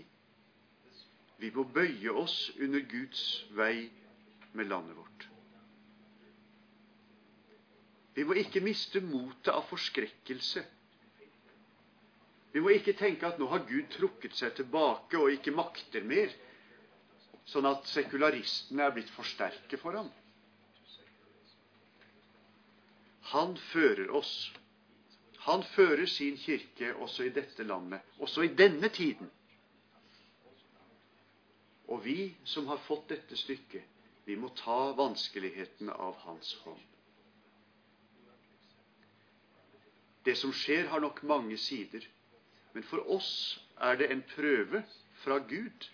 Vi 1.40 1.50
må 1.56 1.64
bøye 1.72 2.12
oss 2.20 2.36
under 2.60 2.82
Guds 2.90 3.22
vei 3.56 3.88
med 4.52 4.68
landet 4.68 4.96
vårt. 4.98 5.26
Vi 8.14 8.26
må 8.28 8.36
ikke 8.36 8.60
miste 8.64 9.00
motet 9.00 9.52
av 9.54 9.64
forskrekkelse. 9.70 10.62
Vi 12.52 12.60
må 12.60 12.74
ikke 12.74 12.96
tenke 12.98 13.28
at 13.28 13.38
nå 13.40 13.46
har 13.52 13.64
Gud 13.68 13.88
trukket 13.94 14.34
seg 14.36 14.56
tilbake 14.58 15.16
og 15.20 15.30
ikke 15.32 15.54
makter 15.54 16.04
mer, 16.04 16.32
sånn 17.48 17.68
at 17.70 17.86
sekularistene 17.88 18.84
er 18.84 18.94
blitt 18.96 19.12
for 19.14 19.26
sterke 19.26 19.78
for 19.80 19.96
ham. 19.96 20.10
Han 23.30 23.54
fører 23.70 24.10
oss 24.18 24.34
han 25.40 25.62
fører 25.72 26.06
sin 26.10 26.36
kirke 26.36 26.90
også 27.00 27.24
i 27.24 27.32
dette 27.32 27.64
landet, 27.64 28.02
også 28.20 28.44
i 28.44 28.50
denne 28.52 28.90
tiden. 28.92 29.30
Og 31.90 32.04
vi 32.04 32.34
som 32.46 32.68
har 32.70 32.78
fått 32.86 33.08
dette 33.10 33.36
stykket, 33.36 33.82
vi 34.24 34.36
må 34.38 34.52
ta 34.54 34.92
vanskelighetene 34.94 35.92
av 35.92 36.18
Hans 36.22 36.52
hånd. 36.62 36.82
Det 40.24 40.36
som 40.38 40.52
skjer, 40.54 40.86
har 40.92 41.00
nok 41.02 41.22
mange 41.26 41.56
sider, 41.58 42.04
men 42.74 42.84
for 42.86 43.02
oss 43.10 43.32
er 43.80 43.96
det 43.98 44.10
en 44.12 44.22
prøve 44.36 44.84
fra 45.24 45.40
Gud. 45.50 45.88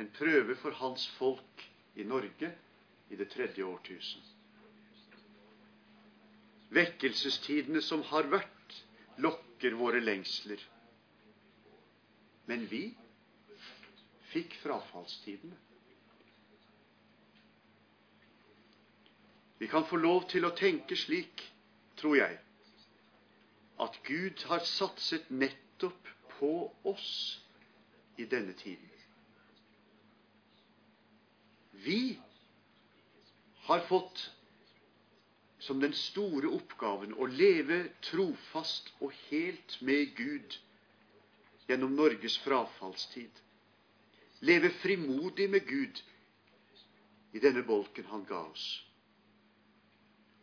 En 0.00 0.08
prøve 0.14 0.56
for 0.62 0.78
Hans 0.80 1.04
folk 1.18 1.66
i 1.98 2.06
Norge 2.06 2.52
i 3.10 3.18
det 3.18 3.28
tredje 3.34 3.66
årtusen. 3.66 4.22
Vekkelsestidene 6.74 7.82
som 7.84 8.02
har 8.08 8.30
vært, 8.32 8.78
lokker 9.22 9.76
våre 9.78 10.00
lengsler. 10.00 10.62
Men 12.48 12.64
vi, 12.70 12.86
fikk 14.34 14.56
frafallstidene. 14.62 15.56
Vi 19.58 19.68
kan 19.70 19.86
få 19.86 19.96
lov 19.96 20.26
til 20.28 20.44
å 20.44 20.52
tenke 20.58 20.96
slik, 20.98 21.44
tror 21.96 22.18
jeg, 22.18 22.40
at 23.80 24.00
Gud 24.06 24.42
har 24.50 24.60
satset 24.66 25.30
nettopp 25.30 26.10
på 26.34 26.50
oss 26.90 27.10
i 28.18 28.26
denne 28.28 28.52
tiden. 28.58 28.90
Vi 31.86 32.18
har 33.68 33.80
fått 33.88 34.26
som 35.64 35.80
den 35.80 35.94
store 35.96 36.50
oppgaven 36.52 37.14
å 37.16 37.26
leve 37.30 37.86
trofast 38.04 38.92
og 39.00 39.14
helt 39.30 39.78
med 39.80 40.12
Gud 40.18 40.58
gjennom 41.68 41.96
Norges 41.96 42.36
frafallstid. 42.44 43.43
Leve 44.44 44.70
frimodig 44.70 45.50
med 45.50 45.64
Gud 45.66 46.02
i 47.32 47.40
denne 47.40 47.62
bolken 47.64 48.04
han 48.10 48.26
ga 48.28 48.42
oss. 48.44 48.66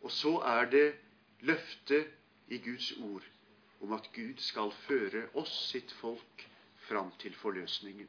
Og 0.02 0.10
så 0.10 0.32
er 0.42 0.66
det 0.72 0.88
løftet 1.46 2.10
i 2.50 2.58
Guds 2.64 2.88
ord 2.98 3.28
om 3.80 3.94
at 3.94 4.08
Gud 4.14 4.42
skal 4.42 4.74
føre 4.88 5.28
oss, 5.38 5.54
sitt 5.70 5.94
folk, 6.00 6.46
fram 6.88 7.12
til 7.22 7.34
forløsningen. 7.38 8.08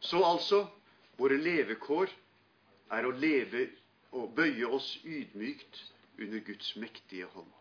Så 0.00 0.24
altså 0.24 0.64
våre 1.20 1.36
levekår 1.36 2.10
er 2.96 3.06
å 3.06 3.12
leve 3.12 3.66
og 4.16 4.32
bøye 4.36 4.72
oss 4.72 4.94
ydmykt 5.04 5.84
under 6.18 6.40
Guds 6.48 6.72
mektige 6.80 7.28
hånd. 7.36 7.52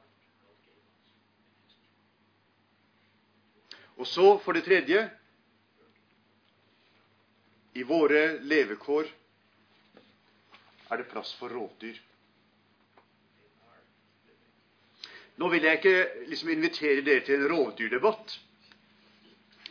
Og 4.02 4.08
så, 4.10 4.38
for 4.42 4.58
det 4.58 4.64
tredje 4.66 5.02
I 7.78 7.84
våre 7.86 8.40
levekår 8.42 9.10
er 10.92 11.00
det 11.00 11.06
plass 11.12 11.36
for 11.40 11.54
rovdyr. 11.54 12.00
Nå 15.38 15.52
vil 15.54 15.64
jeg 15.64 15.80
ikke 15.80 16.26
liksom 16.32 16.50
invitere 16.52 17.06
dere 17.06 17.24
til 17.26 17.40
en 17.40 17.48
rovdyrdebatt. 17.54 18.34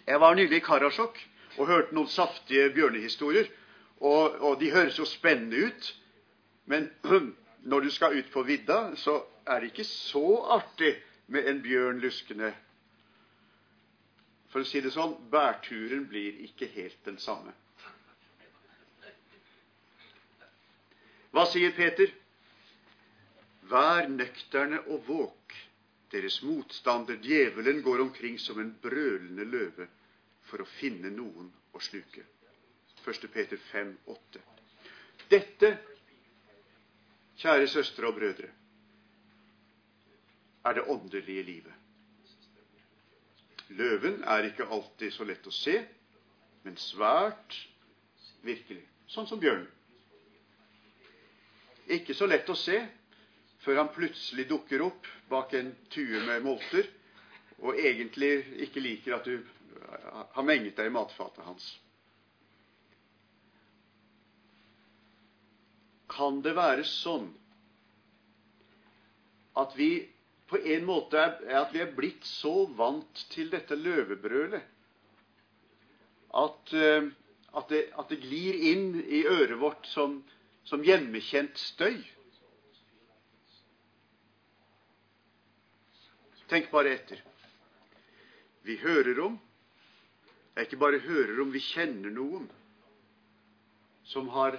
Jeg 0.06 0.22
var 0.22 0.38
nylig 0.38 0.62
i 0.62 0.64
Karasjok 0.64 1.20
og 1.58 1.68
hørte 1.68 1.94
noen 1.98 2.08
saftige 2.08 2.70
bjørnehistorier. 2.78 3.50
Og, 4.00 4.40
og 4.40 4.56
de 4.62 4.72
høres 4.72 4.96
jo 4.98 5.04
spennende 5.04 5.66
ut. 5.66 5.92
Men 6.70 6.88
når 7.70 7.84
du 7.84 7.90
skal 7.92 8.16
ut 8.16 8.32
på 8.32 8.46
vidda, 8.48 8.94
så 8.96 9.20
er 9.44 9.60
det 9.60 9.74
ikke 9.74 9.90
så 9.90 10.26
artig 10.56 10.94
med 11.26 11.50
en 11.50 11.62
bjørn 11.66 12.00
luskende. 12.00 12.54
For 14.50 14.62
å 14.62 14.66
si 14.66 14.82
det 14.82 14.90
sånn 14.94 15.14
bærturen 15.30 16.06
blir 16.10 16.40
ikke 16.46 16.66
helt 16.74 16.98
den 17.06 17.20
samme. 17.22 17.52
Hva 21.30 21.44
sier 21.46 21.70
Peter? 21.76 22.10
Vær 23.70 24.08
nøkterne 24.10 24.82
og 24.90 25.04
våk. 25.06 25.54
Deres 26.10 26.40
motstander, 26.42 27.20
djevelen, 27.22 27.84
går 27.86 28.02
omkring 28.02 28.38
som 28.42 28.58
en 28.58 28.72
brølende 28.82 29.46
løve 29.46 29.86
for 30.50 30.64
å 30.64 30.70
finne 30.80 31.12
noen 31.14 31.52
å 31.70 31.82
sluke. 31.86 32.24
1. 33.06 33.28
Peter 33.32 33.60
5, 33.70 33.92
8. 34.10 34.42
Dette, 35.30 35.70
kjære 37.38 37.68
søstre 37.70 38.10
og 38.10 38.18
brødre, 38.18 38.50
er 40.66 40.76
det 40.76 40.88
åndelige 40.90 41.46
livet. 41.46 41.79
Løven 43.70 44.22
er 44.26 44.48
ikke 44.48 44.66
alltid 44.66 45.12
så 45.14 45.26
lett 45.26 45.46
å 45.46 45.52
se, 45.54 45.76
men 46.64 46.78
svært 46.80 47.56
virkelig. 48.46 48.82
Sånn 49.10 49.28
som 49.30 49.40
bjørnen. 49.42 49.68
Ikke 51.90 52.14
så 52.14 52.26
lett 52.30 52.48
å 52.50 52.58
se 52.58 52.76
før 53.64 53.82
han 53.82 53.92
plutselig 53.94 54.46
dukker 54.50 54.82
opp 54.84 55.08
bak 55.30 55.54
en 55.58 55.72
tue 55.92 56.20
med 56.26 56.44
molter 56.44 56.86
og 57.60 57.78
egentlig 57.78 58.32
ikke 58.66 58.82
liker 58.82 59.16
at 59.18 59.26
du 59.26 59.40
har 60.34 60.46
menget 60.46 60.78
deg 60.78 60.88
i 60.88 60.94
matfatet 60.94 61.44
hans. 61.44 61.66
Kan 66.10 66.40
det 66.42 66.54
være 66.56 66.86
sånn 66.86 67.28
at 69.60 69.74
vi 69.78 69.90
på 70.50 70.58
en 70.58 70.84
måte 70.86 71.18
er, 71.18 71.38
at 71.62 71.72
vi 71.74 71.80
er 71.84 71.94
blitt 71.94 72.26
så 72.26 72.66
vant 72.76 73.24
til 73.30 73.50
dette 73.52 73.76
løvebrølet 73.78 74.62
at, 76.34 76.72
eh, 76.74 77.10
at, 77.54 77.68
det, 77.70 77.84
at 77.98 78.10
det, 78.10 78.20
glir 78.22 78.58
inn 78.72 79.00
i 79.02 79.24
øret 79.26 79.58
vårt 79.60 79.86
som, 79.90 80.20
som 80.66 80.82
hjemmekjent 80.86 81.58
støy? 81.58 81.98
Tenk 86.50 86.70
bare 86.72 86.96
etter. 86.96 87.22
Vi 88.66 88.76
hører 88.82 89.22
om 89.26 89.38
Jeg 90.56 90.66
ikke 90.66 90.80
bare 90.82 90.98
hører 90.98 91.38
om, 91.40 91.52
vi 91.54 91.60
kjenner 91.62 92.10
noen 92.10 92.48
som 94.04 94.26
har 94.34 94.58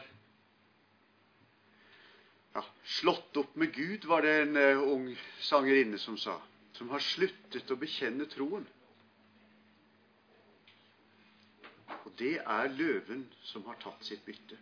ja, 2.54 2.64
slått 2.84 3.38
opp 3.38 3.56
med 3.56 3.74
Gud, 3.74 4.06
var 4.06 4.22
det 4.26 4.34
en 4.42 4.58
uh, 4.58 4.84
ung 4.94 5.08
sangerinne 5.40 6.00
som 6.02 6.18
sa. 6.18 6.40
Som 6.78 6.90
har 6.90 7.04
sluttet 7.04 7.72
å 7.72 7.78
bekjenne 7.80 8.26
troen. 8.32 8.66
Og 12.02 12.12
det 12.20 12.38
er 12.42 12.76
løven 12.76 13.26
som 13.46 13.64
har 13.70 13.80
tatt 13.82 14.04
sitt 14.08 14.24
bytte. 14.26 14.58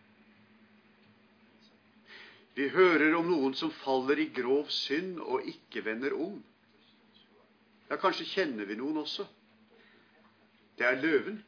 Vi 2.58 2.68
hører 2.74 3.14
om 3.16 3.30
noen 3.30 3.54
som 3.56 3.72
faller 3.72 4.20
i 4.20 4.30
grov 4.36 4.68
synd 4.74 5.22
og 5.24 5.46
ikke 5.48 5.86
vender 5.86 6.16
om. 6.18 6.42
Ja, 7.90 7.98
kanskje 7.98 8.28
kjenner 8.28 8.68
vi 8.68 8.76
noen 8.78 9.00
også. 9.02 9.26
Det 10.78 10.86
er 10.88 11.00
løven 11.00 11.40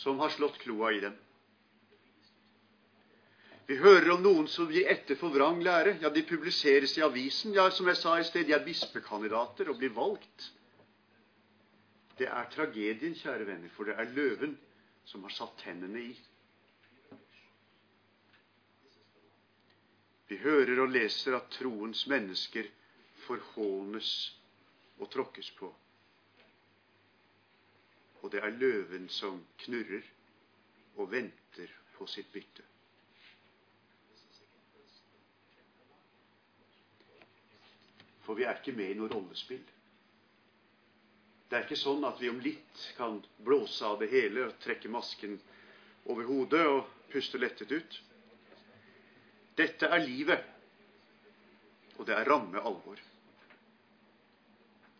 som 0.00 0.18
har 0.22 0.32
slått 0.32 0.58
kloa 0.62 0.94
i 0.96 1.02
dem. 1.04 1.18
Vi 3.70 3.76
hører 3.78 4.08
om 4.16 4.22
noen 4.24 4.48
som 4.50 4.70
gir 4.74 4.88
etter 4.90 5.14
for 5.14 5.30
vrang 5.30 5.60
lære. 5.62 5.92
Ja, 6.02 6.08
de 6.10 6.24
publiseres 6.26 6.96
i 6.98 7.04
avisen. 7.06 7.52
Ja, 7.54 7.68
som 7.70 7.86
jeg 7.86 8.00
sa 8.00 8.16
i 8.18 8.24
sted, 8.26 8.48
de 8.48 8.56
er 8.56 8.64
bispekandidater 8.64 9.68
og 9.70 9.76
blir 9.78 9.92
valgt. 9.94 10.48
Det 12.18 12.26
er 12.26 12.48
tragedien, 12.50 13.14
kjære 13.14 13.46
venner, 13.46 13.70
for 13.76 13.86
det 13.86 13.94
er 13.94 14.10
løven 14.10 14.56
som 15.06 15.22
har 15.22 15.36
satt 15.36 15.54
tennene 15.62 16.02
i. 16.02 16.16
Vi 20.32 20.40
hører 20.42 20.82
og 20.82 20.90
leser 20.90 21.38
at 21.38 21.46
troens 21.54 22.02
mennesker 22.10 22.66
forhånes 23.28 24.10
og 24.98 25.12
tråkkes 25.14 25.52
på. 25.60 25.70
Og 28.18 28.34
det 28.34 28.42
er 28.42 28.58
løven 28.66 29.06
som 29.14 29.38
knurrer 29.62 30.10
og 30.98 31.14
venter 31.14 31.70
på 31.94 32.10
sitt 32.10 32.34
bytte. 32.34 32.66
For 38.30 38.38
vi 38.38 38.44
er 38.46 38.60
ikke 38.60 38.76
med 38.78 38.92
i 38.92 38.94
noe 38.94 39.10
rollespill. 39.10 39.62
Det 41.50 41.56
er 41.58 41.64
ikke 41.64 41.78
sånn 41.80 42.04
at 42.06 42.20
vi 42.22 42.28
om 42.30 42.36
litt 42.38 42.82
kan 42.94 43.16
blåse 43.42 43.82
av 43.82 43.96
det 43.98 44.06
hele 44.12 44.44
og 44.46 44.60
trekke 44.62 44.86
masken 44.86 45.32
over 46.06 46.28
hodet 46.28 46.60
og 46.70 46.92
puste 47.10 47.40
lettet 47.42 47.74
ut. 47.74 47.96
Dette 49.58 49.90
er 49.90 50.04
livet, 50.04 50.46
og 51.96 52.06
det 52.06 52.14
er 52.20 52.30
ramme 52.30 52.62
alvor. 52.70 53.02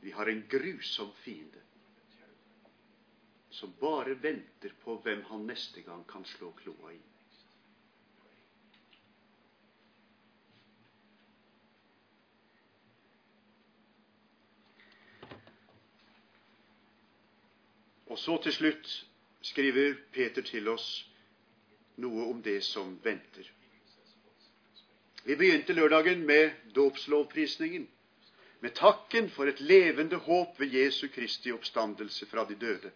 Vi 0.03 0.11
har 0.19 0.33
en 0.35 0.43
grusom 0.51 1.15
fiende 1.23 1.63
som 3.55 3.79
bare 3.79 4.19
venter 4.19 4.75
på 4.83 4.99
hvem 5.07 5.23
han 5.31 5.47
neste 5.47 5.87
gang 5.87 6.03
kan 6.11 6.27
slå 6.35 6.51
kloa 6.65 6.97
i. 6.99 7.01
Og 18.11 18.19
så 18.19 18.37
til 18.43 18.53
slutt 18.53 18.91
skriver 19.43 19.95
Peter 20.13 20.43
til 20.43 20.69
oss 20.69 20.87
noe 22.03 22.27
om 22.33 22.41
det 22.43 22.59
som 22.67 22.97
venter. 23.05 23.47
Vi 25.25 25.37
begynte 25.37 25.77
lørdagen 25.77 26.25
med 26.27 26.51
dåpslovprisningen, 26.75 27.87
med 28.61 28.75
takken 28.75 29.31
for 29.31 29.47
et 29.49 29.61
levende 29.61 30.17
håp 30.17 30.59
ved 30.61 30.75
Jesu 30.75 31.07
Kristi 31.15 31.53
oppstandelse 31.53 32.27
fra 32.27 32.45
de 32.49 32.55
døde. 32.55 32.91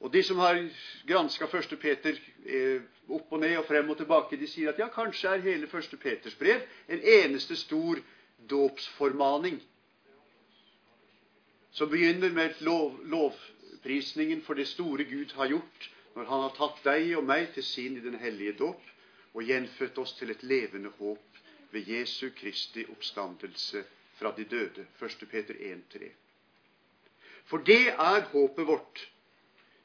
Og 0.00 0.12
De 0.12 0.22
som 0.22 0.38
har 0.38 0.58
granska 1.06 1.46
1. 1.46 1.78
Peter 1.80 2.18
eh, 2.44 2.82
opp 3.08 3.32
og 3.32 3.40
ned 3.40 3.56
og 3.56 3.64
frem 3.64 3.90
og 3.90 3.96
tilbake, 3.96 4.36
de 4.36 4.48
sier 4.50 4.72
at 4.72 4.78
ja, 4.78 4.90
kanskje 4.92 5.28
er 5.28 5.46
hele 5.46 5.70
1. 5.70 5.96
Peters 6.02 6.34
brev 6.34 6.66
en 6.88 7.00
eneste 7.00 7.56
stor 7.56 8.02
dåpsformaning 8.50 9.62
som 11.76 11.90
begynner 11.92 12.32
med 12.32 12.50
et 12.50 12.60
lov, 12.64 12.94
lovprisningen 13.04 14.40
for 14.46 14.56
det 14.56 14.68
store 14.70 15.04
Gud 15.04 15.34
har 15.36 15.50
gjort 15.52 15.88
når 16.16 16.24
Han 16.24 16.44
har 16.46 16.54
tatt 16.56 16.78
deg 16.86 17.10
og 17.18 17.26
meg 17.28 17.50
til 17.52 17.64
sin 17.68 17.98
i 17.98 18.04
den 18.04 18.16
hellige 18.16 18.54
dåp 18.56 18.92
og 19.36 19.44
gjenfødt 19.44 19.98
oss 20.00 20.14
til 20.16 20.32
et 20.32 20.44
levende 20.48 20.88
håp 20.96 21.42
ved 21.74 21.90
Jesu 21.92 22.30
Kristi 22.38 22.86
oppstandelse 22.88 23.82
fra 24.16 24.32
de 24.32 24.46
døde. 24.48 24.86
1. 25.02 25.28
Peter 25.28 25.54
1,3. 25.54 26.08
For 27.44 27.60
det 27.60 27.92
er 27.92 28.24
håpet 28.32 28.66
vårt, 28.66 29.02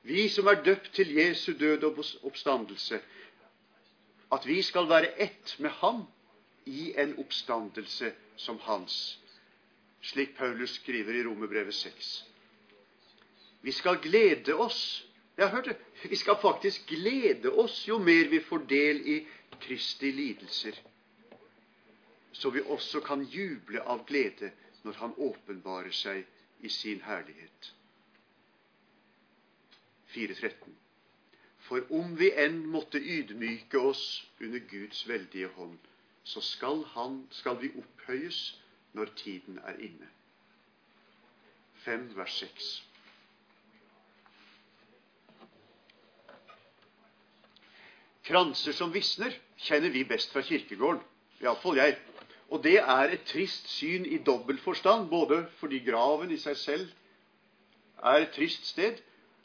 vi 0.08 0.30
som 0.32 0.48
er 0.48 0.64
døpt 0.64 0.94
til 0.96 1.12
Jesu 1.18 1.52
død 1.60 1.84
og 1.84 2.00
oppstandelse, 2.24 3.02
at 4.32 4.48
vi 4.48 4.62
skal 4.62 4.88
være 4.90 5.12
ett 5.20 5.56
med 5.60 5.70
Ham 5.82 6.06
i 6.66 6.94
en 6.96 7.18
oppstandelse 7.20 8.14
som 8.38 8.60
Hans, 8.64 9.20
slik 10.02 10.38
Paulus 10.38 10.76
skriver 10.80 11.14
i 11.14 11.24
Romerbrevet 11.24 11.74
6. 11.74 12.26
Vi 13.62 13.72
skal 13.72 14.00
glede 14.02 14.56
oss. 14.56 15.08
Jeg 15.38 15.50
har 15.50 15.56
hørt 15.56 15.66
det. 15.66 15.78
Vi 16.10 16.16
skal 16.16 16.36
faktisk 16.42 16.88
glede 16.88 17.52
oss 17.52 17.88
jo 17.88 18.00
mer 18.00 18.30
vi 18.30 18.40
får 18.40 18.58
del 18.70 19.02
i 19.08 19.28
Kristi 19.62 20.12
lidelser, 20.12 20.82
så 22.32 22.50
vi 22.50 22.62
også 22.62 23.00
kan 23.00 23.22
juble 23.24 23.82
av 23.82 24.06
glede 24.06 24.52
når 24.84 24.94
Han 24.98 25.14
åpenbarer 25.18 25.94
seg 25.94 26.26
i 26.60 26.70
sin 26.70 27.02
herlighet. 27.06 27.74
4.13. 30.16 30.74
For 31.58 31.86
om 31.94 32.16
vi 32.20 32.32
enn 32.34 32.64
måtte 32.68 32.98
ydmyke 33.00 33.80
oss 33.80 34.26
under 34.42 34.60
Guds 34.60 35.08
veldige 35.08 35.48
hånd, 35.48 35.78
så 36.24 36.42
skal, 36.42 36.84
han, 36.96 37.28
skal 37.30 37.62
vi 37.62 37.70
opphøyes 37.78 38.42
når 38.94 39.12
tiden 39.16 39.60
er 39.64 39.78
inne. 39.80 40.08
5 41.86 42.18
vers 42.18 42.38
6. 42.40 42.72
Kranser 48.24 48.76
som 48.78 48.94
visner 48.94 49.34
kjenner 49.58 49.90
vi 49.90 50.04
best 50.08 50.34
fra 50.34 50.44
kirkegården, 50.46 51.02
iallfall 51.42 51.80
jeg. 51.82 51.98
Og 52.52 52.64
det 52.64 52.78
er 52.80 53.14
et 53.16 53.24
trist 53.26 53.70
syn 53.72 54.06
i 54.06 54.20
dobbel 54.28 54.60
forstand, 54.60 55.08
både 55.10 55.46
fordi 55.62 55.80
graven 55.86 56.32
i 56.36 56.40
seg 56.42 56.58
selv 56.60 56.92
er 58.04 58.26
et 58.26 58.34
trist 58.36 58.68
sted, 58.68 59.00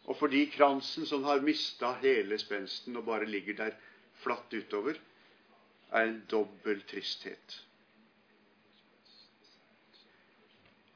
og 0.06 0.18
fordi 0.18 0.44
kransen 0.52 1.06
som 1.06 1.24
har 1.26 1.42
mista 1.44 1.94
hele 2.02 2.38
spensten 2.38 2.96
og 2.98 3.06
bare 3.08 3.26
ligger 3.30 3.56
der 3.58 3.78
flatt 4.22 4.52
utover, 4.54 4.98
er 5.90 6.02
en 6.10 6.20
dobbel 6.30 6.82
tristhet. 6.90 7.62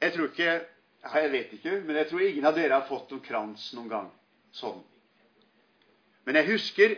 Jeg 0.01 0.13
tror 0.13 0.27
ikke 0.31 0.65
Jeg 1.13 1.31
vet 1.31 1.53
ikke, 1.53 1.81
men 1.81 1.95
jeg 1.95 2.07
tror 2.09 2.19
ingen 2.21 2.45
av 2.45 2.55
dere 2.55 2.73
har 2.77 2.87
fått 2.89 3.09
noen 3.09 3.23
krans 3.25 3.73
noen 3.73 3.89
gang 3.89 4.11
sånn. 4.53 4.83
Men 6.27 6.35
jeg 6.37 6.47
husker 6.51 6.95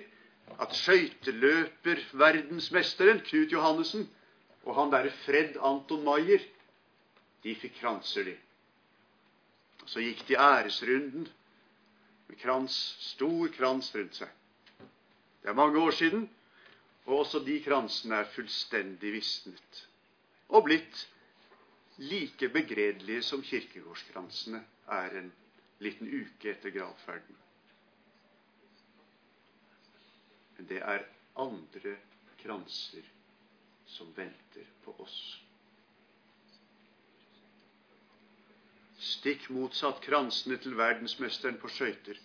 at 0.60 0.76
skøyteløperverdensmesteren 0.76 3.20
Knut 3.24 3.52
Johannessen 3.56 4.10
og 4.64 4.76
han 4.76 4.92
derre 4.92 5.12
Fred 5.24 5.58
Anton 5.64 6.04
Maier, 6.04 6.42
de 7.44 7.56
fikk 7.60 7.80
kranser, 7.82 8.24
de. 8.28 8.36
Så 9.88 10.00
gikk 10.04 10.24
de 10.28 10.36
æresrunden 10.40 11.28
med 12.30 12.38
krans, 12.40 12.76
stor 13.14 13.50
krans 13.56 13.92
rundt 13.96 14.16
seg. 14.22 14.30
Det 15.44 15.50
er 15.52 15.60
mange 15.60 15.80
år 15.80 15.92
siden, 15.96 16.30
og 17.06 17.26
også 17.26 17.40
de 17.44 17.58
kransene 17.66 18.16
er 18.22 18.32
fullstendig 18.32 19.12
visnet 19.18 19.82
og 20.54 20.68
blitt 20.68 21.08
like 21.98 22.50
begredelige 22.50 23.22
som 23.24 23.44
kirkegårdskransene 23.44 24.64
er 24.98 25.18
en 25.20 25.32
liten 25.84 26.10
uke 26.10 26.52
etter 26.52 26.74
gravferden. 26.74 27.40
Men 30.58 30.70
det 30.70 30.82
er 30.82 31.08
andre 31.38 31.98
kranser 32.44 33.08
som 33.88 34.14
venter 34.18 34.70
på 34.84 34.96
oss. 35.04 35.20
stikk 39.04 39.50
motsatt 39.56 40.02
kransene 40.04 40.58
til 40.64 40.76
verdensmesteren 40.80 41.58
på 41.62 41.70
skøyter. 41.72 42.18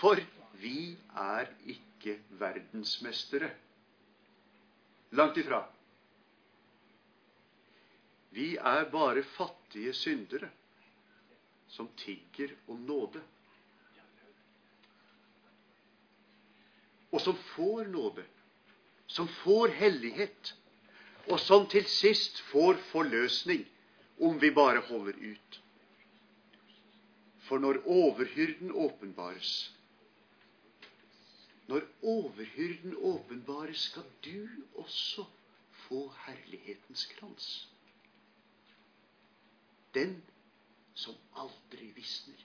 For 0.00 0.20
vi 0.60 0.94
er 1.20 1.50
ikke 1.70 2.18
verdensmestere. 2.40 3.50
Langt 5.14 5.38
ifra. 5.40 5.62
Vi 8.34 8.56
er 8.56 8.90
bare 8.90 9.22
fattige 9.22 9.92
syndere 9.94 10.50
som 11.68 11.88
tigger 11.96 12.54
om 12.68 12.78
nåde. 12.86 13.22
Og 17.12 17.20
som 17.20 17.36
får 17.36 17.84
nåde, 17.84 18.24
som 19.06 19.28
får 19.28 19.68
hellighet, 19.78 20.54
og 21.30 21.40
som 21.40 21.66
til 21.70 21.86
sist 21.86 22.40
får 22.50 22.74
forløsning 22.90 23.62
om 24.20 24.40
vi 24.42 24.50
bare 24.50 24.82
holder 24.88 25.18
ut. 25.18 25.60
For 27.46 27.58
når 27.58 27.82
overhyrden 27.86 28.72
åpenbares 28.72 29.70
Når 31.66 31.82
overhyrden 32.02 32.96
åpenbares, 32.98 33.78
skal 33.78 34.04
du 34.24 34.48
også 34.74 35.24
få 35.86 36.12
herlighetens 36.26 37.06
krans. 37.06 37.68
Den 39.94 40.22
som 40.94 41.14
aldri 41.34 41.92
visner. 41.96 42.44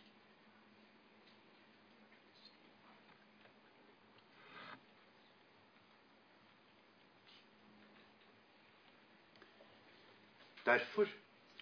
Derfor 10.65 11.09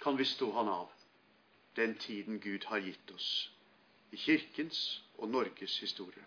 kan 0.01 0.17
vi 0.17 0.25
stå 0.25 0.51
han 0.51 0.67
av 0.67 0.89
den 1.75 1.95
tiden 1.95 2.39
Gud 2.39 2.65
har 2.65 2.79
gitt 2.83 3.11
oss 3.11 3.49
i 4.11 4.17
Kirkens 4.17 4.79
og 5.17 5.29
Norges 5.29 5.79
historie. 5.79 6.25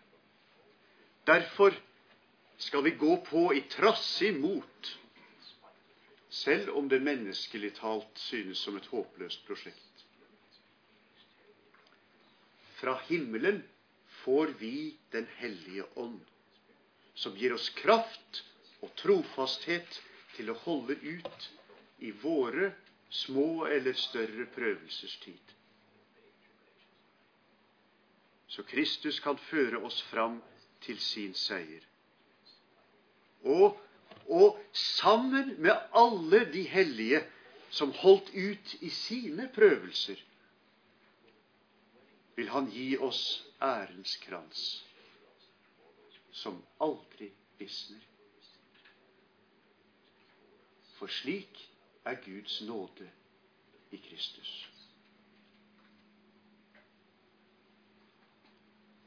Derfor 1.27 1.75
skal 2.59 2.85
vi 2.85 2.91
gå 2.91 3.17
på 3.27 3.51
i 3.53 3.61
trassig 3.69 4.33
mot, 4.41 4.93
selv 6.31 6.71
om 6.79 6.89
det 6.89 7.03
menneskelig 7.03 7.75
talt 7.81 8.19
synes 8.19 8.59
som 8.59 8.77
et 8.79 8.87
håpløst 8.87 9.43
prosjekt. 9.47 10.05
Fra 12.81 12.97
himmelen 13.09 13.63
får 14.25 14.55
vi 14.61 14.97
Den 15.13 15.27
hellige 15.37 15.85
ånd, 15.99 16.21
som 17.15 17.35
gir 17.35 17.53
oss 17.55 17.69
kraft 17.75 18.45
og 18.81 18.93
trofasthet 18.97 19.99
til 20.37 20.53
å 20.53 20.59
holde 20.63 20.95
ut 21.03 21.49
i 21.99 22.13
våre 22.23 22.71
små 23.11 23.67
eller 23.67 23.99
større 23.99 24.47
prøvelsestid. 24.55 25.57
Så 28.51 28.63
Kristus 28.71 29.19
kan 29.21 29.39
føre 29.51 29.83
oss 29.83 29.99
fram 30.03 30.39
til 30.81 30.99
sin 31.03 31.35
seier. 31.35 31.83
Og, 33.43 33.79
og 34.31 34.59
sammen 34.73 35.55
med 35.63 35.77
alle 35.95 36.45
de 36.53 36.63
hellige 36.63 37.23
som 37.71 37.93
holdt 37.93 38.31
ut 38.35 38.75
i 38.81 38.91
sine 38.91 39.51
prøvelser, 39.55 40.17
vil 42.37 42.49
han 42.49 42.71
gi 42.71 42.95
oss 42.99 43.23
ærens 43.63 44.17
krans, 44.23 44.63
som 46.33 46.63
aldri 46.81 47.31
visner. 47.59 48.07
For 50.99 51.11
slik 51.11 51.59
er 52.05 52.19
Guds 52.25 52.61
nåde 52.63 53.11
i 53.91 53.97
Kristus. 53.97 54.71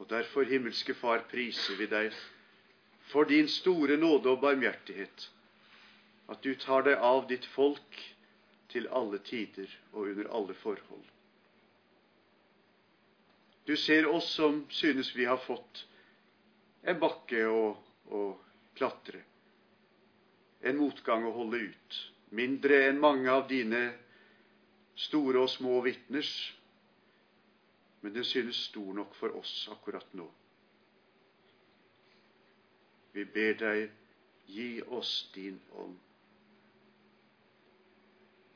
Og 0.03 0.09
derfor, 0.09 0.43
himmelske 0.43 0.93
Far, 0.93 1.23
priser 1.31 1.77
vi 1.79 1.87
deg 1.87 2.11
for 3.13 3.29
din 3.29 3.47
store 3.47 3.97
nåde 3.97 4.31
og 4.33 4.41
barmhjertighet, 4.41 5.29
at 6.33 6.41
du 6.41 6.55
tar 6.57 6.85
deg 6.87 6.97
av 6.97 7.27
ditt 7.29 7.45
folk 7.53 7.99
til 8.73 8.87
alle 8.89 9.19
tider 9.21 9.69
og 9.91 10.07
under 10.09 10.31
alle 10.33 10.55
forhold. 10.57 11.05
Du 13.69 13.75
ser 13.77 14.09
oss 14.09 14.31
som 14.33 14.63
synes 14.73 15.13
vi 15.15 15.27
har 15.29 15.37
fått 15.37 15.85
en 16.83 16.97
bakke 16.99 17.45
å, 17.47 17.77
å 18.09 18.23
klatre, 18.75 19.21
en 20.65 20.79
motgang 20.81 21.27
å 21.29 21.35
holde 21.37 21.61
ut, 21.69 21.99
mindre 22.33 22.81
enn 22.89 22.99
mange 22.99 23.29
av 23.29 23.45
dine 23.47 23.85
store 25.05 25.45
og 25.45 25.51
små 25.53 25.83
vitners, 25.85 26.33
men 28.01 28.17
den 28.17 28.25
synes 28.27 28.65
stor 28.71 28.89
nok 28.97 29.13
for 29.15 29.37
oss 29.37 29.67
akkurat 29.71 30.09
nå. 30.17 30.25
Vi 33.13 33.25
ber 33.25 33.53
deg, 33.59 33.91
gi 34.49 34.81
oss 34.81 35.29
din 35.35 35.59
ånd, 35.71 35.99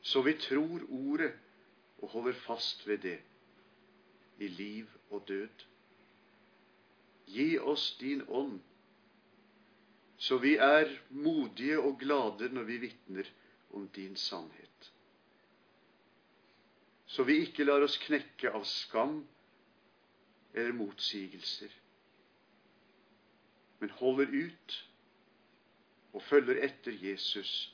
så 0.01 0.21
vi 0.23 0.33
tror 0.39 0.83
ordet 0.89 1.33
og 1.97 2.09
holder 2.09 2.37
fast 2.45 2.87
ved 2.87 2.97
det 3.03 3.17
i 4.37 4.47
liv 4.47 4.89
og 5.09 5.27
død. 5.27 5.65
Gi 7.27 7.57
oss 7.59 7.89
din 7.99 8.23
ånd, 8.27 8.59
så 10.17 10.37
vi 10.37 10.55
er 10.55 10.89
modige 11.09 11.79
og 11.79 11.99
glade 11.99 12.49
når 12.49 12.63
vi 12.63 12.77
vitner 12.77 13.27
om 13.69 13.87
din 13.95 14.15
sannhet. 14.15 14.91
Så 17.05 17.23
vi 17.23 17.41
ikke 17.43 17.67
lar 17.67 17.83
oss 17.83 17.97
knekke 18.01 18.51
av 18.51 18.63
skam 18.67 19.19
eller 20.53 20.73
motsigelser, 20.73 21.71
men 23.79 23.89
holder 23.89 24.27
ut 24.33 24.77
og 26.13 26.23
følger 26.23 26.63
etter 26.65 26.91
Jesus 27.01 27.73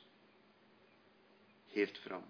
helt 1.73 1.97
fram. 1.97 2.25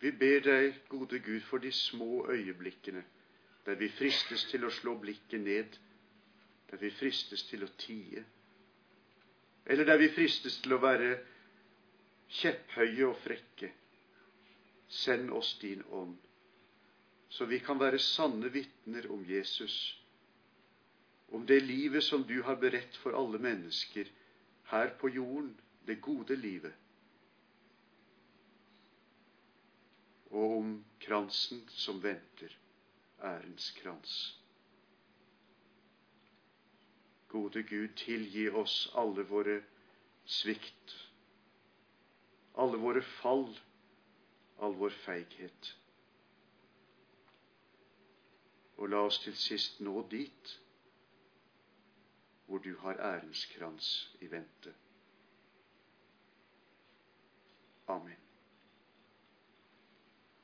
Vi 0.00 0.10
ber 0.16 0.40
deg, 0.40 0.76
gode 0.88 1.18
Gud, 1.20 1.40
for 1.40 1.58
de 1.58 1.72
små 1.72 2.30
øyeblikkene 2.30 3.04
der 3.66 3.74
vi 3.76 3.88
fristes 3.92 4.44
til 4.48 4.64
å 4.64 4.70
slå 4.72 4.94
blikket 4.98 5.42
ned, 5.44 5.74
der 6.70 6.80
vi 6.80 6.90
fristes 6.90 7.42
til 7.50 7.66
å 7.66 7.68
tie, 7.78 8.24
eller 9.66 9.84
der 9.84 10.00
vi 10.00 10.08
fristes 10.14 10.56
til 10.64 10.72
å 10.74 10.80
være 10.80 11.10
kjepphøye 12.40 13.06
og 13.06 13.18
frekke. 13.20 13.70
Send 14.88 15.30
oss 15.30 15.52
din 15.60 15.84
ånd, 15.94 16.16
så 17.30 17.46
vi 17.46 17.60
kan 17.62 17.78
være 17.80 17.98
sanne 18.02 18.50
vitner 18.52 19.06
om 19.12 19.24
Jesus, 19.28 19.78
om 21.30 21.46
det 21.46 21.62
livet 21.62 22.04
som 22.04 22.24
du 22.26 22.42
har 22.42 22.58
beredt 22.58 22.96
for 23.02 23.14
alle 23.16 23.38
mennesker 23.38 24.10
her 24.72 24.94
på 24.98 25.08
jorden, 25.08 25.54
det 25.86 26.00
gode 26.02 26.36
livet 26.36 26.74
og 30.30 30.58
om 30.58 30.74
kransen 31.02 31.62
som 31.74 32.02
venter, 32.02 32.52
ærens 33.22 33.70
krans. 33.82 34.16
Gode 37.28 37.62
Gud, 37.62 37.88
tilgi 37.96 38.48
oss 38.48 38.90
alle 38.98 39.24
våre 39.26 39.60
svikt, 40.26 40.94
alle 42.58 42.78
våre 42.78 43.02
fall, 43.20 43.48
all 44.62 44.74
vår 44.78 44.94
feighet. 45.04 45.74
Og 48.80 48.88
la 48.88 49.04
oss 49.06 49.18
til 49.20 49.36
sist 49.36 49.80
nå 49.84 50.00
dit 50.10 50.56
hvor 52.50 52.58
du 52.64 52.72
har 52.82 52.96
ærenskrans 53.12 53.90
i 54.20 54.30
vente. 54.30 54.72
Amen. 57.86 58.19